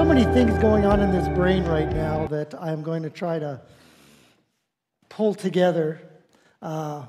so 0.00 0.06
many 0.06 0.24
things 0.32 0.56
going 0.60 0.86
on 0.86 0.98
in 1.00 1.12
this 1.12 1.28
brain 1.28 1.62
right 1.64 1.92
now 1.92 2.26
that 2.26 2.54
I'm 2.54 2.82
going 2.82 3.02
to 3.02 3.10
try 3.10 3.38
to 3.38 3.60
pull 5.10 5.34
together. 5.34 6.00
Uh, 6.62 7.04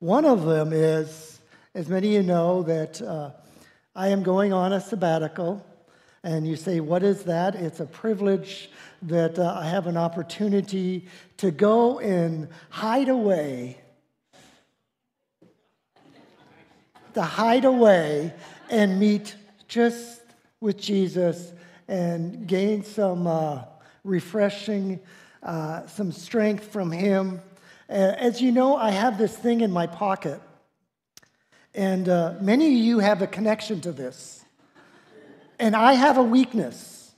one 0.00 0.24
of 0.24 0.44
them 0.44 0.72
is, 0.72 1.38
as 1.76 1.88
many 1.88 2.16
of 2.16 2.24
you 2.24 2.28
know, 2.28 2.64
that 2.64 3.00
uh, 3.00 3.30
I 3.94 4.08
am 4.08 4.24
going 4.24 4.52
on 4.52 4.72
a 4.72 4.80
sabbatical. 4.80 5.64
And 6.24 6.48
you 6.48 6.56
say, 6.56 6.80
what 6.80 7.04
is 7.04 7.22
that? 7.22 7.54
It's 7.54 7.78
a 7.78 7.86
privilege 7.86 8.70
that 9.02 9.38
uh, 9.38 9.60
I 9.60 9.68
have 9.68 9.86
an 9.86 9.96
opportunity 9.96 11.06
to 11.36 11.52
go 11.52 12.00
and 12.00 12.48
hide 12.70 13.08
away, 13.08 13.78
to 17.14 17.22
hide 17.22 17.64
away 17.64 18.34
and 18.68 18.98
meet 18.98 19.36
just 19.68 20.22
with 20.60 20.76
Jesus 20.76 21.52
and 21.88 22.46
gain 22.46 22.82
some 22.84 23.26
uh, 23.26 23.62
refreshing, 24.04 25.00
uh, 25.42 25.86
some 25.86 26.12
strength 26.12 26.64
from 26.64 26.90
Him. 26.90 27.40
As 27.88 28.40
you 28.40 28.52
know, 28.52 28.76
I 28.76 28.90
have 28.90 29.18
this 29.18 29.36
thing 29.36 29.60
in 29.60 29.70
my 29.70 29.86
pocket, 29.86 30.40
and 31.74 32.08
uh, 32.08 32.34
many 32.40 32.66
of 32.66 32.84
you 32.84 32.98
have 32.98 33.22
a 33.22 33.26
connection 33.26 33.80
to 33.82 33.92
this. 33.92 34.44
And 35.58 35.74
I 35.74 35.94
have 35.94 36.18
a 36.18 36.22
weakness. 36.22 37.12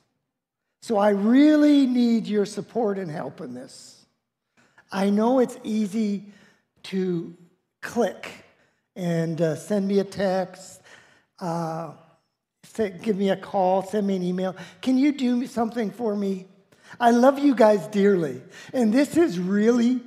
So 0.82 0.96
I 0.96 1.10
really 1.10 1.86
need 1.86 2.26
your 2.26 2.46
support 2.46 2.98
and 2.98 3.10
help 3.10 3.40
in 3.40 3.54
this. 3.54 4.06
I 4.90 5.10
know 5.10 5.38
it's 5.38 5.58
easy 5.64 6.32
to 6.84 7.36
click 7.82 8.30
and 8.96 9.40
uh, 9.40 9.54
send 9.54 9.86
me 9.86 9.98
a 9.98 10.04
text, 10.04 10.80
uh, 11.40 11.92
say, 12.64 12.94
give 13.02 13.16
me 13.16 13.30
a 13.30 13.36
call, 13.36 13.82
send 13.82 14.06
me 14.06 14.16
an 14.16 14.22
email. 14.22 14.56
Can 14.80 14.98
you 14.98 15.12
do 15.12 15.46
something 15.46 15.90
for 15.90 16.14
me? 16.14 16.46
I 17.00 17.10
love 17.10 17.38
you 17.38 17.54
guys 17.54 17.86
dearly, 17.88 18.40
and 18.72 18.92
this 18.92 19.16
is 19.16 19.38
really 19.38 20.00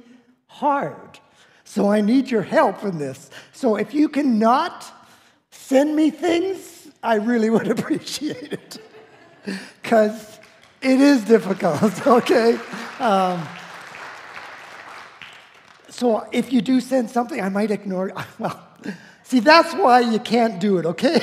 hard. 0.47 1.19
So 1.63 1.89
I 1.89 2.01
need 2.01 2.29
your 2.29 2.41
help 2.41 2.83
in 2.83 2.97
this. 2.97 3.29
So 3.53 3.75
if 3.75 3.93
you 3.93 4.09
cannot 4.09 4.91
send 5.51 5.95
me 5.95 6.09
things, 6.09 6.89
I 7.03 7.15
really 7.15 7.49
would 7.49 7.67
appreciate 7.75 8.53
it 8.53 8.77
because 9.81 10.39
it 10.81 10.99
is 10.99 11.23
difficult, 11.23 12.07
okay? 12.07 12.59
Um, 12.99 13.47
so 15.89 16.27
if 16.31 16.51
you 16.51 16.61
do 16.61 16.81
send 16.81 17.09
something, 17.09 17.39
I 17.39 17.49
might 17.49 17.71
ignore. 17.71 18.11
Well, 18.39 18.67
see, 19.23 19.39
that's 19.39 19.73
why 19.75 19.99
you 19.99 20.19
can't 20.19 20.59
do 20.59 20.77
it, 20.79 20.85
okay? 20.85 21.21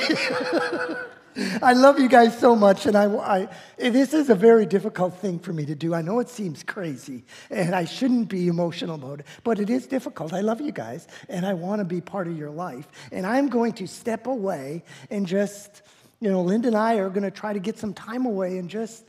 I 1.61 1.73
love 1.73 1.99
you 1.99 2.09
guys 2.09 2.37
so 2.37 2.55
much, 2.55 2.85
and 2.85 2.95
I, 2.95 3.05
I, 3.05 3.49
this 3.77 4.13
is 4.13 4.29
a 4.29 4.35
very 4.35 4.65
difficult 4.65 5.15
thing 5.17 5.39
for 5.39 5.53
me 5.53 5.65
to 5.65 5.75
do. 5.75 5.93
I 5.93 6.01
know 6.01 6.19
it 6.19 6.29
seems 6.29 6.63
crazy, 6.63 7.23
and 7.49 7.73
I 7.75 7.85
shouldn't 7.85 8.29
be 8.29 8.47
emotional 8.47 8.95
about 8.95 9.21
it, 9.21 9.27
but 9.43 9.59
it 9.59 9.69
is 9.69 9.87
difficult. 9.87 10.33
I 10.33 10.41
love 10.41 10.59
you 10.59 10.71
guys, 10.71 11.07
and 11.29 11.45
I 11.45 11.53
want 11.53 11.79
to 11.79 11.85
be 11.85 12.01
part 12.01 12.27
of 12.27 12.37
your 12.37 12.49
life. 12.49 12.87
And 13.11 13.25
I'm 13.25 13.47
going 13.47 13.73
to 13.73 13.87
step 13.87 14.27
away 14.27 14.83
and 15.09 15.25
just, 15.25 15.81
you 16.19 16.29
know, 16.29 16.41
Linda 16.41 16.67
and 16.67 16.77
I 16.77 16.95
are 16.95 17.09
going 17.09 17.23
to 17.23 17.31
try 17.31 17.53
to 17.53 17.59
get 17.59 17.77
some 17.77 17.93
time 17.93 18.25
away 18.25 18.57
and 18.57 18.69
just 18.69 19.05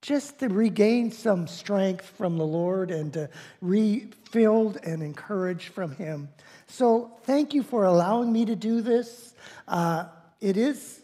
just 0.00 0.38
to 0.38 0.48
regain 0.48 1.10
some 1.10 1.48
strength 1.48 2.06
from 2.06 2.38
the 2.38 2.46
Lord 2.46 2.92
and 2.92 3.12
to 3.14 3.28
refilled 3.60 4.78
and 4.84 5.02
encouraged 5.02 5.70
from 5.70 5.96
Him. 5.96 6.28
So 6.68 7.18
thank 7.24 7.52
you 7.52 7.64
for 7.64 7.84
allowing 7.84 8.32
me 8.32 8.44
to 8.44 8.54
do 8.54 8.80
this. 8.80 9.34
Uh, 9.66 10.04
it 10.40 10.56
is 10.56 11.02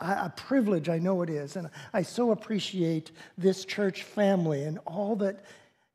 a 0.00 0.32
privilege, 0.34 0.88
I 0.88 0.98
know 0.98 1.22
it 1.22 1.30
is. 1.30 1.56
And 1.56 1.70
I 1.92 2.02
so 2.02 2.30
appreciate 2.30 3.10
this 3.36 3.64
church 3.64 4.04
family 4.04 4.64
and 4.64 4.78
all 4.86 5.16
that 5.16 5.44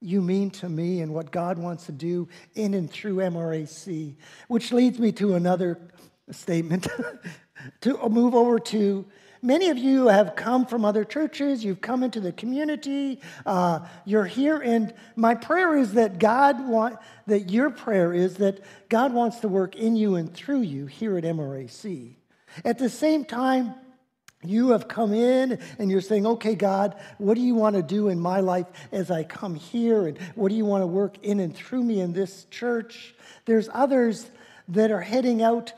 you 0.01 0.21
mean 0.21 0.51
to 0.51 0.67
me 0.67 1.01
and 1.01 1.13
what 1.13 1.31
God 1.31 1.57
wants 1.57 1.85
to 1.85 1.93
do 1.93 2.27
in 2.55 2.73
and 2.73 2.91
through 2.91 3.15
MRAC, 3.15 4.15
which 4.49 4.73
leads 4.73 4.99
me 4.99 5.13
to 5.13 5.35
another 5.35 5.79
statement 6.31 6.87
to 7.81 8.09
move 8.09 8.35
over 8.35 8.59
to. 8.59 9.05
Many 9.41 9.69
of 9.69 9.77
you 9.77 10.07
have 10.07 10.37
come 10.37 10.65
from 10.65 10.85
other 10.85 11.03
churches. 11.03 11.65
You've 11.65 11.81
come 11.81 12.01
into 12.01 12.21
the 12.21 12.31
community. 12.31 13.19
Uh, 13.45 13.79
you're 14.05 14.25
here, 14.25 14.57
and 14.59 14.93
my 15.17 15.35
prayer 15.35 15.77
is 15.77 15.93
that 15.93 16.17
God 16.17 16.65
want 16.65 16.97
that 17.27 17.49
your 17.49 17.69
prayer 17.69 18.13
is 18.13 18.35
that 18.35 18.61
God 18.87 19.13
wants 19.13 19.39
to 19.39 19.49
work 19.49 19.75
in 19.75 19.97
you 19.97 20.15
and 20.15 20.33
through 20.33 20.61
you 20.61 20.85
here 20.85 21.17
at 21.17 21.25
MRAC. 21.25 22.15
At 22.63 22.77
the 22.77 22.89
same 22.89 23.25
time, 23.25 23.75
you 24.45 24.69
have 24.71 24.87
come 24.87 25.13
in 25.13 25.59
and 25.79 25.89
you're 25.89 26.01
saying, 26.01 26.25
okay, 26.25 26.55
God, 26.55 26.95
what 27.17 27.35
do 27.35 27.41
you 27.41 27.55
want 27.55 27.75
to 27.75 27.83
do 27.83 28.09
in 28.09 28.19
my 28.19 28.39
life 28.39 28.67
as 28.91 29.11
I 29.11 29.23
come 29.23 29.55
here? 29.55 30.07
And 30.07 30.17
what 30.35 30.49
do 30.49 30.55
you 30.55 30.65
want 30.65 30.81
to 30.81 30.87
work 30.87 31.17
in 31.23 31.39
and 31.39 31.55
through 31.55 31.83
me 31.83 32.01
in 32.01 32.13
this 32.13 32.45
church? 32.51 33.15
There's 33.45 33.69
others 33.73 34.29
that 34.69 34.91
are 34.91 35.01
heading 35.01 35.41
out 35.41 35.73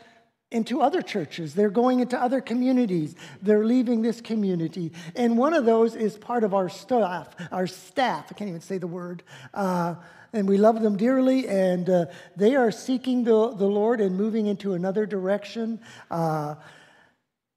into 0.51 0.81
other 0.81 1.01
churches. 1.01 1.53
They're 1.53 1.69
going 1.69 1.99
into 1.99 2.21
other 2.21 2.39
communities. 2.39 3.15
They're 3.41 3.65
leaving 3.65 4.01
this 4.01 4.21
community. 4.21 4.93
And 5.15 5.37
one 5.37 5.53
of 5.53 5.65
those 5.65 5.95
is 5.95 6.17
part 6.17 6.43
of 6.43 6.53
our 6.53 6.69
staff, 6.69 7.35
our 7.51 7.67
staff. 7.67 8.27
I 8.29 8.35
can't 8.35 8.49
even 8.49 8.61
say 8.61 8.77
the 8.77 8.87
word. 8.87 9.23
Uh, 9.53 9.95
and 10.31 10.47
we 10.47 10.57
love 10.57 10.81
them 10.81 10.97
dearly, 10.97 11.47
and 11.47 11.89
uh, 11.89 12.05
they 12.35 12.55
are 12.55 12.69
seeking 12.69 13.23
the, 13.23 13.53
the 13.55 13.65
Lord 13.65 14.01
and 14.01 14.17
moving 14.17 14.47
into 14.47 14.73
another 14.73 15.05
direction. 15.05 15.79
Uh, 16.11 16.55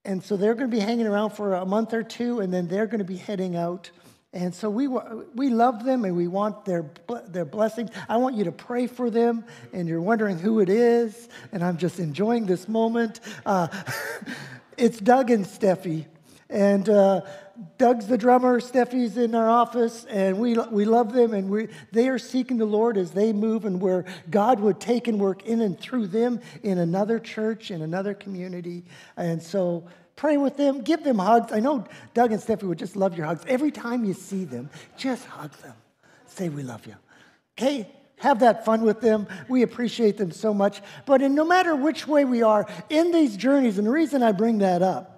and 0.09 0.25
so 0.25 0.39
they're 0.39 0.55
going 0.55 0.71
to 0.71 0.75
be 0.75 0.81
hanging 0.81 1.07
around 1.07 1.31
for 1.33 1.53
a 1.53 1.67
month 1.67 1.93
or 1.93 2.03
two, 2.03 2.41
and 2.41 2.51
then 2.51 2.67
they're 2.67 2.87
going 2.87 3.01
to 3.01 3.05
be 3.05 3.19
heading 3.19 3.57
out. 3.57 3.91
And 4.33 4.55
so 4.55 4.71
we, 4.71 4.89
we 4.89 5.51
love 5.51 5.85
them 5.85 6.07
and 6.07 6.17
we 6.17 6.29
want 6.29 6.65
their, 6.65 6.91
their 7.27 7.45
blessings. 7.45 7.91
I 8.09 8.17
want 8.17 8.35
you 8.35 8.45
to 8.45 8.53
pray 8.53 8.87
for 8.87 9.11
them, 9.11 9.45
and 9.75 9.87
you're 9.87 10.01
wondering 10.01 10.39
who 10.39 10.61
it 10.61 10.71
is, 10.71 11.29
and 11.53 11.63
I'm 11.63 11.77
just 11.77 11.99
enjoying 11.99 12.47
this 12.47 12.69
moment. 12.69 13.21
Uh, 13.45 13.69
it's 14.79 14.99
Doug 14.99 15.31
and 15.31 15.45
Steffi. 15.45 16.07
And 16.51 16.89
uh, 16.89 17.23
Doug's 17.77 18.07
the 18.07 18.17
drummer, 18.17 18.61
Steffi's 18.61 19.17
in 19.19 19.35
our 19.35 19.51
office, 19.51 20.07
and 20.07 20.39
we, 20.39 20.55
we 20.55 20.85
love 20.85 21.13
them, 21.13 21.35
and 21.35 21.51
we, 21.51 21.69
they 21.93 22.09
are 22.09 22.19
seeking 22.19 22.57
the 22.57 22.65
Lord 22.65 22.97
as 22.97 23.11
they 23.11 23.33
move 23.33 23.65
and 23.65 23.81
where 23.81 24.07
God 24.31 24.61
would 24.61 24.81
take 24.81 25.09
and 25.09 25.21
work 25.21 25.45
in 25.45 25.61
and 25.61 25.79
through 25.79 26.07
them 26.07 26.41
in 26.63 26.79
another 26.79 27.19
church, 27.19 27.71
in 27.71 27.83
another 27.83 28.15
community. 28.15 28.85
And 29.17 29.43
so 29.43 29.85
Pray 30.19 30.37
with 30.37 30.57
them, 30.57 30.81
give 30.81 31.05
them 31.05 31.21
hugs. 31.21 31.53
I 31.53 31.61
know 31.61 31.85
Doug 32.13 32.33
and 32.33 32.43
Steffi 32.43 32.65
would 32.65 32.81
just 32.81 32.97
love 32.97 33.17
your 33.17 33.25
hugs. 33.25 33.45
Every 33.47 33.71
time 33.71 34.05
you 34.05 34.15
see 34.15 34.45
them, 34.45 34.69
just 34.97 35.25
hug 35.25 35.53
them. 35.59 35.75
Say, 36.27 36.49
We 36.49 36.65
love 36.65 36.85
you. 36.87 36.97
Okay? 37.57 37.89
Have 38.17 38.41
that 38.41 38.65
fun 38.65 38.83
with 38.83 39.01
them. 39.01 39.29
We 39.49 39.63
appreciate 39.63 40.17
them 40.17 40.33
so 40.33 40.53
much. 40.53 40.83
But 41.07 41.23
in 41.23 41.37
no 41.37 41.45
matter 41.45 41.77
which 41.77 42.09
way 42.09 42.25
we 42.25 42.43
are 42.43 42.67
in 42.91 43.13
these 43.13 43.37
journeys, 43.37 43.79
and 43.79 43.87
the 43.87 43.93
reason 43.93 44.25
I 44.25 44.33
bring 44.33 44.59
that 44.59 44.83
up 44.83 45.18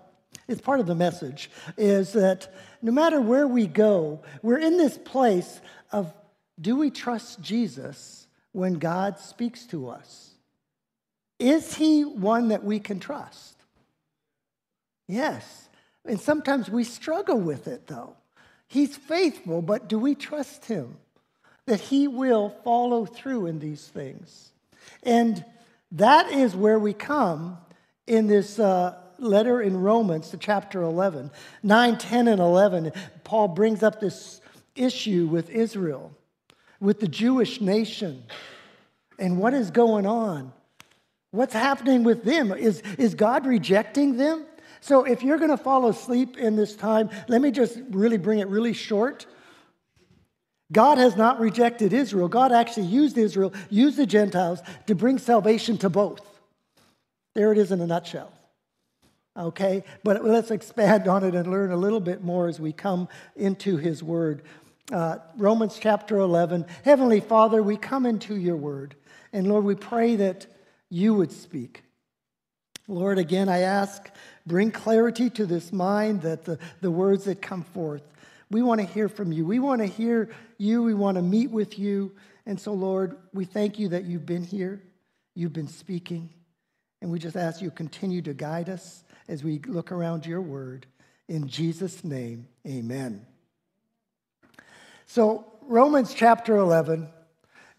is 0.50 0.60
part 0.60 0.80
of 0.80 0.86
the 0.86 0.94
message, 0.94 1.48
is 1.78 2.12
that 2.14 2.52
no 2.82 2.90
matter 2.90 3.20
where 3.20 3.46
we 3.46 3.66
go, 3.66 4.20
we're 4.42 4.58
in 4.58 4.76
this 4.76 4.98
place 4.98 5.60
of 5.92 6.12
do 6.60 6.76
we 6.76 6.90
trust 6.90 7.40
Jesus 7.40 8.26
when 8.52 8.74
God 8.74 9.18
speaks 9.18 9.64
to 9.66 9.88
us? 9.88 10.30
Is 11.38 11.74
he 11.74 12.04
one 12.04 12.48
that 12.48 12.64
we 12.64 12.80
can 12.80 12.98
trust? 12.98 13.56
Yes. 15.06 15.68
And 16.04 16.20
sometimes 16.20 16.68
we 16.68 16.84
struggle 16.84 17.38
with 17.38 17.68
it, 17.68 17.86
though. 17.86 18.16
He's 18.66 18.96
faithful, 18.96 19.62
but 19.62 19.88
do 19.88 19.98
we 19.98 20.14
trust 20.14 20.64
him 20.66 20.96
that 21.66 21.80
he 21.80 22.08
will 22.08 22.50
follow 22.64 23.06
through 23.06 23.46
in 23.46 23.60
these 23.60 23.86
things? 23.86 24.50
And 25.02 25.44
that 25.92 26.30
is 26.32 26.56
where 26.56 26.78
we 26.78 26.92
come 26.92 27.58
in 28.06 28.26
this 28.26 28.58
uh, 28.58 28.96
letter 29.20 29.60
in 29.60 29.80
Romans 29.80 30.30
to 30.30 30.36
chapter 30.36 30.82
11. 30.82 31.30
9, 31.62 31.98
10, 31.98 32.28
and 32.28 32.40
11, 32.40 32.92
Paul 33.24 33.48
brings 33.48 33.82
up 33.82 34.00
this 34.00 34.40
issue 34.74 35.26
with 35.26 35.50
Israel, 35.50 36.12
with 36.80 37.00
the 37.00 37.08
Jewish 37.08 37.60
nation, 37.60 38.24
and 39.18 39.38
what 39.38 39.54
is 39.54 39.70
going 39.70 40.06
on. 40.06 40.52
What's 41.30 41.54
happening 41.54 42.02
with 42.02 42.24
them? 42.24 42.52
Is, 42.52 42.82
is 42.98 43.14
God 43.14 43.46
rejecting 43.46 44.16
them? 44.16 44.44
So 44.80 45.04
if 45.04 45.22
you're 45.22 45.38
going 45.38 45.50
to 45.50 45.56
fall 45.56 45.88
asleep 45.88 46.38
in 46.38 46.56
this 46.56 46.74
time, 46.74 47.10
let 47.28 47.40
me 47.40 47.50
just 47.50 47.78
really 47.90 48.16
bring 48.16 48.38
it 48.40 48.48
really 48.48 48.72
short. 48.72 49.26
God 50.72 50.98
has 50.98 51.16
not 51.16 51.40
rejected 51.40 51.92
Israel. 51.92 52.28
God 52.28 52.52
actually 52.52 52.86
used 52.86 53.18
Israel, 53.18 53.52
used 53.68 53.96
the 53.96 54.06
Gentiles 54.06 54.60
to 54.86 54.94
bring 54.94 55.18
salvation 55.18 55.76
to 55.78 55.90
both. 55.90 56.20
There 57.34 57.52
it 57.52 57.58
is 57.58 57.72
in 57.72 57.80
a 57.80 57.86
nutshell. 57.86 58.32
Okay? 59.36 59.84
But 60.02 60.24
let's 60.24 60.50
expand 60.50 61.08
on 61.08 61.24
it 61.24 61.34
and 61.34 61.50
learn 61.50 61.70
a 61.70 61.76
little 61.76 62.00
bit 62.00 62.22
more 62.22 62.48
as 62.48 62.60
we 62.60 62.72
come 62.72 63.08
into 63.36 63.76
his 63.76 64.02
word. 64.02 64.42
Uh, 64.92 65.18
Romans 65.36 65.78
chapter 65.80 66.18
11. 66.18 66.66
Heavenly 66.84 67.20
Father, 67.20 67.62
we 67.62 67.76
come 67.76 68.06
into 68.06 68.36
your 68.36 68.56
word. 68.56 68.96
And 69.32 69.46
Lord, 69.46 69.64
we 69.64 69.76
pray 69.76 70.16
that 70.16 70.46
you 70.88 71.14
would 71.14 71.30
speak. 71.30 71.82
Lord, 72.88 73.18
again, 73.18 73.48
I 73.48 73.60
ask 73.60 74.10
bring 74.46 74.72
clarity 74.72 75.30
to 75.30 75.46
this 75.46 75.72
mind 75.72 76.22
that 76.22 76.44
the, 76.44 76.58
the 76.80 76.90
words 76.90 77.24
that 77.26 77.40
come 77.40 77.62
forth. 77.62 78.02
We 78.50 78.62
want 78.62 78.80
to 78.80 78.86
hear 78.86 79.08
from 79.08 79.32
you. 79.32 79.46
We 79.46 79.60
want 79.60 79.80
to 79.80 79.86
hear 79.86 80.30
you. 80.58 80.82
We 80.82 80.94
want 80.94 81.16
to 81.16 81.22
meet 81.22 81.50
with 81.50 81.78
you. 81.78 82.12
And 82.46 82.58
so, 82.58 82.72
Lord, 82.72 83.16
we 83.32 83.44
thank 83.44 83.78
you 83.78 83.88
that 83.90 84.04
you've 84.04 84.26
been 84.26 84.42
here, 84.42 84.82
you've 85.36 85.52
been 85.52 85.68
speaking, 85.68 86.30
and 87.00 87.12
we 87.12 87.20
just 87.20 87.36
ask 87.36 87.62
you 87.62 87.70
continue 87.70 88.22
to 88.22 88.34
guide 88.34 88.68
us 88.68 89.04
as 89.30 89.44
we 89.44 89.60
look 89.60 89.92
around 89.92 90.26
your 90.26 90.40
word. 90.40 90.86
In 91.28 91.46
Jesus' 91.46 92.02
name, 92.02 92.48
amen. 92.66 93.24
So, 95.06 95.46
Romans 95.62 96.12
chapter 96.12 96.56
11. 96.56 97.08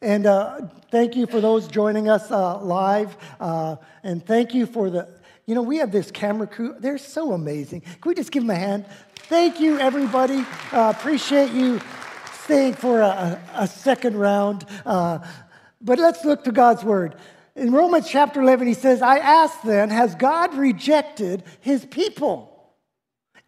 And 0.02 0.26
uh, 0.26 0.62
thank 0.92 1.18
you 1.18 1.28
for 1.28 1.42
those 1.42 1.68
joining 1.68 2.10
us 2.10 2.32
uh, 2.32 2.58
live. 2.62 3.18
Uh, 3.38 3.76
and 4.02 4.26
thank 4.26 4.54
you 4.54 4.66
for 4.66 4.90
the, 4.90 5.10
you 5.46 5.54
know, 5.54 5.62
we 5.62 5.78
have 5.78 5.92
this 5.92 6.10
camera 6.10 6.48
crew. 6.48 6.74
They're 6.80 6.98
so 6.98 7.34
amazing. 7.34 7.82
Can 7.82 8.00
we 8.06 8.16
just 8.16 8.32
give 8.32 8.44
them 8.44 8.52
a 8.52 8.56
hand? 8.56 8.86
Thank 9.16 9.60
you, 9.60 9.78
everybody. 9.78 10.46
Uh, 10.72 10.94
appreciate 10.96 11.52
you 11.52 11.82
staying 12.44 12.76
for 12.76 13.02
a, 13.02 13.42
a 13.56 13.68
second 13.68 14.16
round. 14.16 14.66
Uh, 14.86 15.20
but 15.82 16.00
let's 16.00 16.24
look 16.24 16.46
to 16.46 16.54
God's 16.54 16.86
word. 16.86 17.18
In 17.56 17.72
Romans 17.72 18.08
chapter 18.08 18.42
11, 18.42 18.68
he 18.68 18.74
says, 18.74 19.02
I 19.02 19.18
ask 19.18 19.62
then, 19.62 19.90
has 19.90 20.16
God 20.16 20.56
rejected 20.56 21.44
his 21.60 21.86
people? 21.86 22.52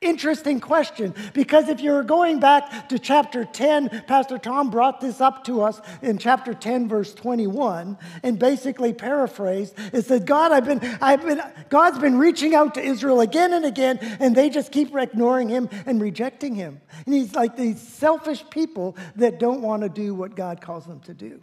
Interesting 0.04 0.60
question 0.60 1.16
because 1.34 1.70
if 1.70 1.80
you're 1.80 2.04
going 2.04 2.42
back 2.42 2.90
to 2.90 3.00
chapter 3.00 3.46
10, 3.46 4.04
Pastor 4.06 4.38
Tom 4.38 4.70
brought 4.70 5.00
this 5.00 5.22
up 5.22 5.46
to 5.46 5.62
us 5.62 5.80
in 6.02 6.18
chapter 6.18 6.54
10, 6.54 6.90
verse 6.90 7.14
21, 7.14 7.98
and 8.22 8.38
basically 8.38 8.92
paraphrased. 8.92 9.74
It 9.94 10.06
said, 10.06 10.26
God, 10.26 10.52
I've 10.52 10.66
been, 10.66 10.82
I've 11.02 11.26
been, 11.26 11.42
God's 11.70 12.00
been 12.00 12.18
reaching 12.20 12.54
out 12.54 12.76
to 12.76 12.82
Israel 12.82 13.22
again 13.22 13.54
and 13.54 13.64
again, 13.64 13.98
and 14.20 14.36
they 14.36 14.50
just 14.50 14.74
keep 14.74 14.94
ignoring 14.94 15.48
him 15.48 15.70
and 15.86 16.02
rejecting 16.02 16.54
him. 16.54 16.82
And 17.06 17.16
he's 17.16 17.34
like 17.34 17.56
these 17.56 17.82
selfish 17.82 18.44
people 18.50 18.98
that 19.16 19.40
don't 19.40 19.62
want 19.62 19.84
to 19.84 19.90
do 19.90 20.14
what 20.14 20.36
God 20.36 20.60
calls 20.60 20.86
them 20.86 21.00
to 21.02 21.14
do. 21.14 21.42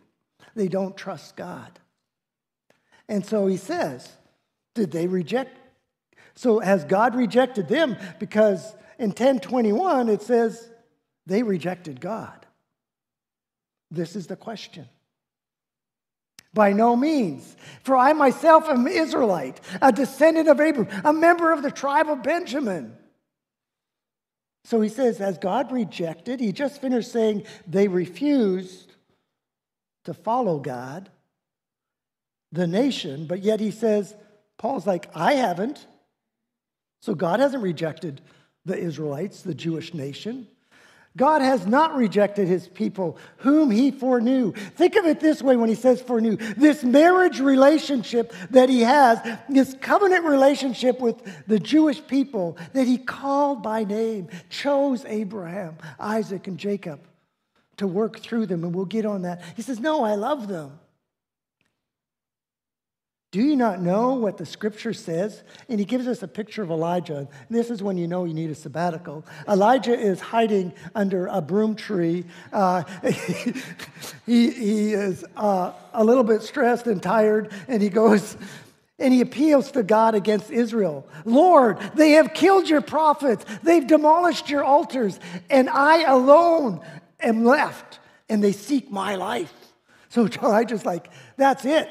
They 0.55 0.69
don't 0.69 0.95
trust 0.95 1.35
God. 1.35 1.81
And 3.11 3.27
so 3.27 3.47
he 3.47 3.59
says, 3.59 4.09
Did 4.75 4.91
they 4.91 5.07
reject 5.07 5.59
so 6.35 6.59
has 6.61 6.85
God 6.85 7.15
rejected 7.17 7.69
them? 7.69 7.99
Because 8.19 8.75
in 8.99 9.09
1021 9.09 10.09
it 10.09 10.23
says 10.23 10.71
they 11.27 11.43
rejected 11.43 12.01
God. 12.01 12.47
This 13.91 14.17
is 14.17 14.27
the 14.27 14.37
question. 14.37 14.89
By 16.55 16.73
no 16.73 16.97
means. 16.97 17.57
For 17.83 17.95
I 17.95 18.15
myself 18.15 18.71
am 18.71 18.87
Israelite, 18.87 19.61
a 19.83 19.93
descendant 19.93 20.49
of 20.49 20.61
Abraham, 20.61 21.03
a 21.05 21.13
member 21.13 21.53
of 21.53 21.63
the 21.63 21.71
tribe 21.71 22.09
of 22.09 22.23
Benjamin. 22.23 22.97
So 24.65 24.81
he 24.81 24.89
says, 24.89 25.19
Has 25.19 25.37
God 25.37 25.73
rejected? 25.73 26.41
He 26.41 26.53
just 26.53 26.81
finished 26.81 27.13
saying 27.13 27.45
they 27.67 27.87
refused 27.87 28.95
to 30.05 30.15
follow 30.15 30.59
God, 30.59 31.11
the 32.52 32.67
nation, 32.67 33.26
but 33.26 33.43
yet 33.43 33.61
he 33.61 33.70
says, 33.70 34.14
Paul's 34.58 34.87
like, 34.87 35.08
I 35.14 35.35
haven't. 35.35 35.87
So 37.00 37.14
God 37.14 37.41
hasn't 37.41 37.62
rejected 37.62 38.20
the 38.64 38.76
Israelites, 38.76 39.43
the 39.43 39.55
Jewish 39.55 39.94
nation. 39.94 40.47
God 41.17 41.43
has 41.43 41.67
not 41.67 41.97
rejected 41.97 42.47
his 42.47 42.69
people 42.69 43.19
whom 43.38 43.70
he 43.70 43.91
foreknew. 43.91 44.52
Think 44.52 44.94
of 44.94 45.06
it 45.06 45.19
this 45.19 45.43
way 45.43 45.56
when 45.56 45.69
he 45.69 45.75
says 45.75 46.00
foreknew. 46.00 46.37
This 46.37 46.85
marriage 46.85 47.41
relationship 47.41 48.32
that 48.50 48.69
he 48.69 48.82
has, 48.82 49.19
this 49.49 49.75
covenant 49.81 50.25
relationship 50.25 51.00
with 51.00 51.17
the 51.49 51.58
Jewish 51.58 52.06
people 52.06 52.56
that 52.75 52.87
he 52.87 52.96
called 52.96 53.62
by 53.62 53.82
name, 53.82 54.29
chose 54.50 55.05
Abraham, 55.06 55.79
Isaac, 55.99 56.46
and 56.46 56.58
Jacob 56.58 57.00
to 57.79 57.88
work 57.88 58.20
through 58.20 58.46
them. 58.46 58.62
And 58.62 58.73
we'll 58.73 58.85
get 58.85 59.05
on 59.05 59.23
that. 59.23 59.43
He 59.56 59.62
says, 59.62 59.81
No, 59.81 60.05
I 60.05 60.14
love 60.14 60.46
them. 60.46 60.79
Do 63.31 63.41
you 63.41 63.55
not 63.55 63.81
know 63.81 64.15
what 64.15 64.38
the 64.38 64.47
scripture 64.47 64.93
says? 64.93 65.44
And 65.69 65.79
he 65.79 65.85
gives 65.85 66.09
us 66.09 66.21
a 66.25 66.29
picture 66.29 66.65
of 66.65 66.71
Elijah. 66.71 67.17
And 67.17 67.29
this 67.49 67.71
is 67.71 67.81
when 67.81 67.97
you 67.97 68.09
know 68.09 68.25
you 68.25 68.35
need 68.35 68.50
a 68.50 68.56
sabbatical. 68.56 69.25
Elijah 69.49 69.97
is 69.97 70.21
hiding 70.21 70.73
under 70.97 71.29
a 71.29 71.41
broom 71.41 71.77
tree. 71.77 72.25
Uh, 72.53 72.82
he, 74.27 74.50
he 74.50 74.93
is 74.94 75.25
uh, 75.37 75.73
a 75.93 76.03
little 76.03 76.25
bit 76.25 76.43
stressed 76.43 76.88
and 76.88 77.00
tired, 77.00 77.53
and 77.69 77.81
he 77.81 77.88
goes, 77.88 78.37
and 78.99 79.15
he 79.15 79.21
appeals 79.21 79.71
to 79.73 79.85
God 79.85 80.17
against 80.17 80.50
Israel. 80.50 81.06
Lord, 81.25 81.79
they 81.94 82.12
have 82.12 82.35
killed 82.35 82.69
your 82.69 82.81
prophets, 82.81 83.44
they've 83.62 83.87
demolished 83.87 84.50
your 84.50 84.65
altars, 84.65 85.21
and 85.49 85.71
I 85.71 86.03
alone 86.03 86.81
am 87.21 87.44
left, 87.44 88.00
and 88.29 88.43
they 88.43 88.53
seek 88.53 88.91
my 88.91 89.15
life. 89.15 89.53
So 90.09 90.27
Elijah's 90.43 90.85
like, 90.85 91.11
that's 91.37 91.65
it. 91.65 91.88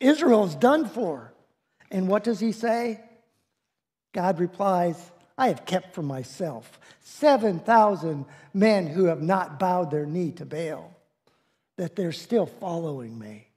Israel's 0.00 0.54
done 0.54 0.88
for. 0.88 1.32
And 1.90 2.08
what 2.08 2.24
does 2.24 2.40
he 2.40 2.52
say? 2.52 3.00
God 4.12 4.40
replies, 4.40 4.98
I 5.38 5.48
have 5.48 5.66
kept 5.66 5.94
for 5.94 6.02
myself 6.02 6.80
7,000 7.02 8.24
men 8.54 8.86
who 8.86 9.04
have 9.04 9.22
not 9.22 9.58
bowed 9.58 9.90
their 9.90 10.06
knee 10.06 10.32
to 10.32 10.46
Baal, 10.46 10.94
that 11.76 11.94
they're 11.94 12.12
still 12.12 12.46
following 12.46 13.18
me. 13.18 13.48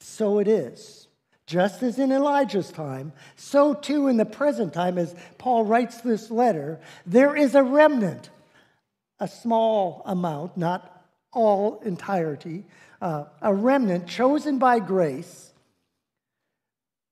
So 0.00 0.38
it 0.38 0.48
is. 0.48 1.08
Just 1.46 1.84
as 1.84 2.00
in 2.00 2.10
Elijah's 2.10 2.72
time, 2.72 3.12
so 3.36 3.72
too 3.72 4.08
in 4.08 4.16
the 4.16 4.24
present 4.24 4.74
time, 4.74 4.98
as 4.98 5.14
Paul 5.38 5.64
writes 5.64 6.00
this 6.00 6.28
letter, 6.28 6.80
there 7.06 7.36
is 7.36 7.54
a 7.54 7.62
remnant, 7.62 8.30
a 9.20 9.28
small 9.28 10.02
amount, 10.06 10.56
not 10.56 11.04
all 11.32 11.80
entirety, 11.84 12.64
uh, 13.00 13.24
a 13.42 13.54
remnant 13.54 14.06
chosen 14.06 14.58
by 14.58 14.78
grace. 14.78 15.52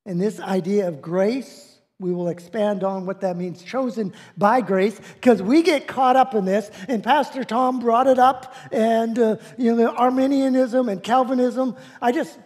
And 0.07 0.21
this 0.21 0.39
idea 0.41 0.89
of 0.89 1.01
grace, 1.01 1.79
we 1.99 2.13
will 2.13 2.29
expand 2.29 2.85
on 2.85 3.07
what 3.07 3.23
that 3.23 3.37
means 3.37 3.63
chosen 3.63 4.13
by 4.37 4.61
grace, 4.61 5.01
because 5.15 5.41
we 5.41 5.63
get 5.63 5.87
caught 5.87 6.17
up 6.17 6.35
in 6.35 6.45
this. 6.45 6.71
And 6.89 7.03
Pastor 7.03 7.45
Tom 7.45 7.81
brought 7.81 8.07
it 8.07 8.19
up, 8.19 8.55
and 8.71 9.19
uh, 9.19 9.37
you 9.57 9.75
know, 9.75 9.95
Arminianism 9.95 10.89
and 10.89 11.03
Calvinism. 11.03 11.77
I 12.03 12.13
just 12.13 12.39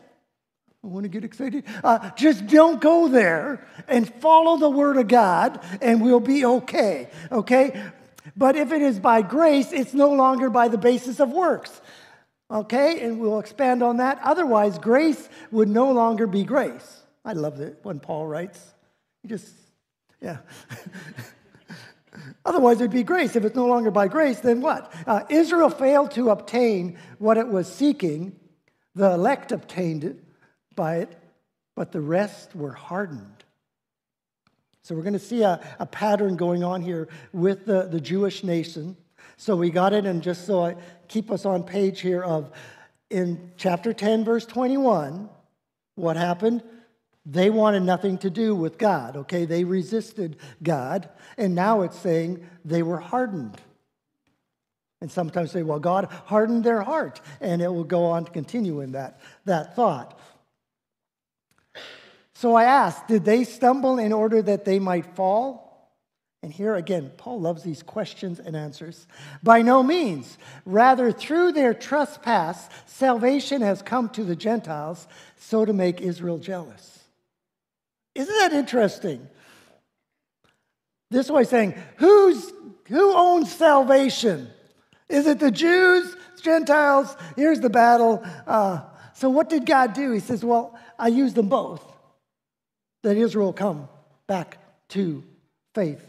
I 0.85 0.87
want 0.87 1.05
to 1.05 1.08
get 1.08 1.25
excited. 1.25 1.64
Uh, 1.82 2.11
just 2.11 2.46
don't 2.46 2.81
go 2.81 3.08
there 3.08 3.67
and 3.88 4.08
follow 4.20 4.58
the 4.58 4.70
Word 4.70 4.96
of 4.96 5.08
God, 5.08 5.61
and 5.82 6.00
we'll 6.00 6.20
be 6.20 6.44
okay. 6.44 7.11
Okay? 7.32 7.82
But 8.37 8.54
if 8.54 8.71
it 8.71 8.80
is 8.80 9.00
by 9.00 9.23
grace, 9.23 9.73
it's 9.73 9.92
no 9.92 10.12
longer 10.12 10.50
by 10.50 10.68
the 10.68 10.78
basis 10.78 11.18
of 11.18 11.30
works. 11.30 11.80
Okay, 12.50 13.02
and 13.02 13.21
we'll 13.21 13.40
expand 13.40 13.83
on 13.83 13.99
that. 13.99 14.19
Otherwise, 14.23 14.78
grace 14.78 15.28
would 15.50 15.69
no 15.69 15.93
longer 15.93 16.26
be 16.26 16.45
grace. 16.45 17.02
I 17.25 17.35
love 17.35 17.61
it 17.61 17.78
when 17.83 18.00
Paul 18.00 18.26
writes. 18.26 18.59
He 19.23 19.28
just, 19.28 19.52
yeah. 20.23 20.38
Otherwise, 22.47 22.81
it'd 22.81 22.90
be 22.90 23.02
grace. 23.02 23.37
If 23.37 23.45
it's 23.45 23.55
no 23.55 23.67
longer 23.67 23.90
by 23.90 24.09
grace, 24.09 24.40
then 24.40 24.62
what? 24.62 24.90
Uh, 25.07 25.25
Israel 25.28 25.69
failed 25.69 26.12
to 26.12 26.31
obtain 26.31 26.99
what 27.19 27.37
it 27.37 27.49
was 27.49 27.71
seeking. 27.71 28.35
The 28.95 29.12
elect 29.12 29.52
obtained 29.52 30.05
it 30.05 30.25
by 30.75 30.97
it, 30.97 31.19
but 31.76 31.93
the 31.93 32.00
rest 32.00 32.57
were 32.57 32.73
hardened. 32.73 33.45
So 34.83 34.95
we're 34.95 35.02
going 35.02 35.12
to 35.12 35.19
see 35.19 35.43
a, 35.43 35.61
a 35.78 35.85
pattern 35.85 36.37
going 36.37 36.64
on 36.64 36.81
here 36.81 37.09
with 37.35 37.67
the, 37.67 37.83
the 37.83 38.00
Jewish 38.00 38.43
nation. 38.43 38.97
So 39.37 39.55
we 39.55 39.69
got 39.69 39.93
it, 39.93 40.07
and 40.07 40.23
just 40.23 40.47
so 40.47 40.64
I 40.64 40.76
keep 41.09 41.31
us 41.31 41.45
on 41.45 41.65
page 41.65 42.00
here 42.00 42.23
of 42.23 42.53
in 43.11 43.53
chapter 43.57 43.93
10, 43.93 44.25
verse 44.25 44.45
21, 44.45 45.29
what 45.95 46.17
happened? 46.17 46.62
They 47.25 47.50
wanted 47.50 47.83
nothing 47.83 48.19
to 48.19 48.31
do 48.31 48.55
with 48.55 48.79
God, 48.79 49.17
okay? 49.17 49.45
They 49.45 49.65
resisted 49.65 50.37
God, 50.62 51.09
and 51.37 51.55
now 51.55 51.83
it's 51.83 51.99
saying 51.99 52.47
they 52.65 52.83
were 52.83 52.99
hardened. 52.99 53.61
And 55.00 55.11
sometimes 55.11 55.53
say, 55.53 55.62
well, 55.62 55.79
God 55.79 56.09
hardened 56.27 56.65
their 56.65 56.83
heart, 56.83 57.21
and 57.41 57.62
it 57.62 57.69
will 57.69 57.85
go 57.85 58.05
on 58.07 58.25
to 58.25 58.31
continue 58.31 58.81
in 58.81 58.93
that, 58.93 59.21
that 59.45 59.77
thought. 59.77 60.19
So 62.35 62.55
I 62.55 62.65
asked, 62.65 63.09
did 63.09 63.25
they 63.25 63.45
stumble 63.45 63.99
in 63.99 64.12
order 64.12 64.41
that 64.43 64.65
they 64.65 64.79
might 64.79 65.17
fall? 65.17 65.68
And 66.42 66.52
here 66.52 66.76
again, 66.76 67.11
Paul 67.16 67.40
loves 67.40 67.64
these 67.64 67.83
questions 67.83 68.38
and 68.38 68.54
answers. 68.54 69.07
By 69.42 69.62
no 69.62 69.83
means. 69.83 70.38
Rather, 70.64 71.11
through 71.11 71.52
their 71.52 71.75
trespass, 71.75 72.68
salvation 72.87 73.61
has 73.62 73.83
come 73.83 74.09
to 74.11 74.23
the 74.23 74.37
Gentiles, 74.37 75.09
so 75.37 75.64
to 75.64 75.73
make 75.73 76.00
Israel 76.00 76.38
jealous. 76.38 77.00
Isn't 78.14 78.35
that 78.38 78.52
interesting? 78.52 79.28
This 81.11 81.30
way 81.30 81.45
saying, 81.45 81.75
who's, 81.97 82.52
who 82.87 83.14
owns 83.14 83.52
salvation? 83.52 84.49
Is 85.09 85.26
it 85.26 85.40
the 85.40 85.50
Jews, 85.50 86.14
Gentiles? 86.42 87.16
Here's 87.35 87.61
the 87.61 87.71
battle. 87.71 88.25
Uh, 88.47 88.83
so, 89.14 89.30
what 89.30 89.49
did 89.49 89.66
God 89.66 89.95
do? 89.95 90.12
He 90.12 90.21
says, 90.21 90.45
Well, 90.45 90.78
I 90.99 91.09
used 91.09 91.35
them 91.35 91.49
both. 91.49 91.83
that 93.02 93.16
Israel 93.16 93.52
come 93.52 93.88
back 94.26 94.59
to 94.90 95.25
faith. 95.75 96.04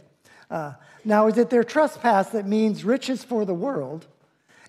Uh, 0.49 0.73
now, 1.05 1.27
is 1.27 1.37
it 1.37 1.49
their 1.49 1.63
trespass 1.63 2.29
that 2.29 2.47
means 2.47 2.83
riches 2.83 3.23
for 3.23 3.45
the 3.45 3.53
world? 3.53 4.07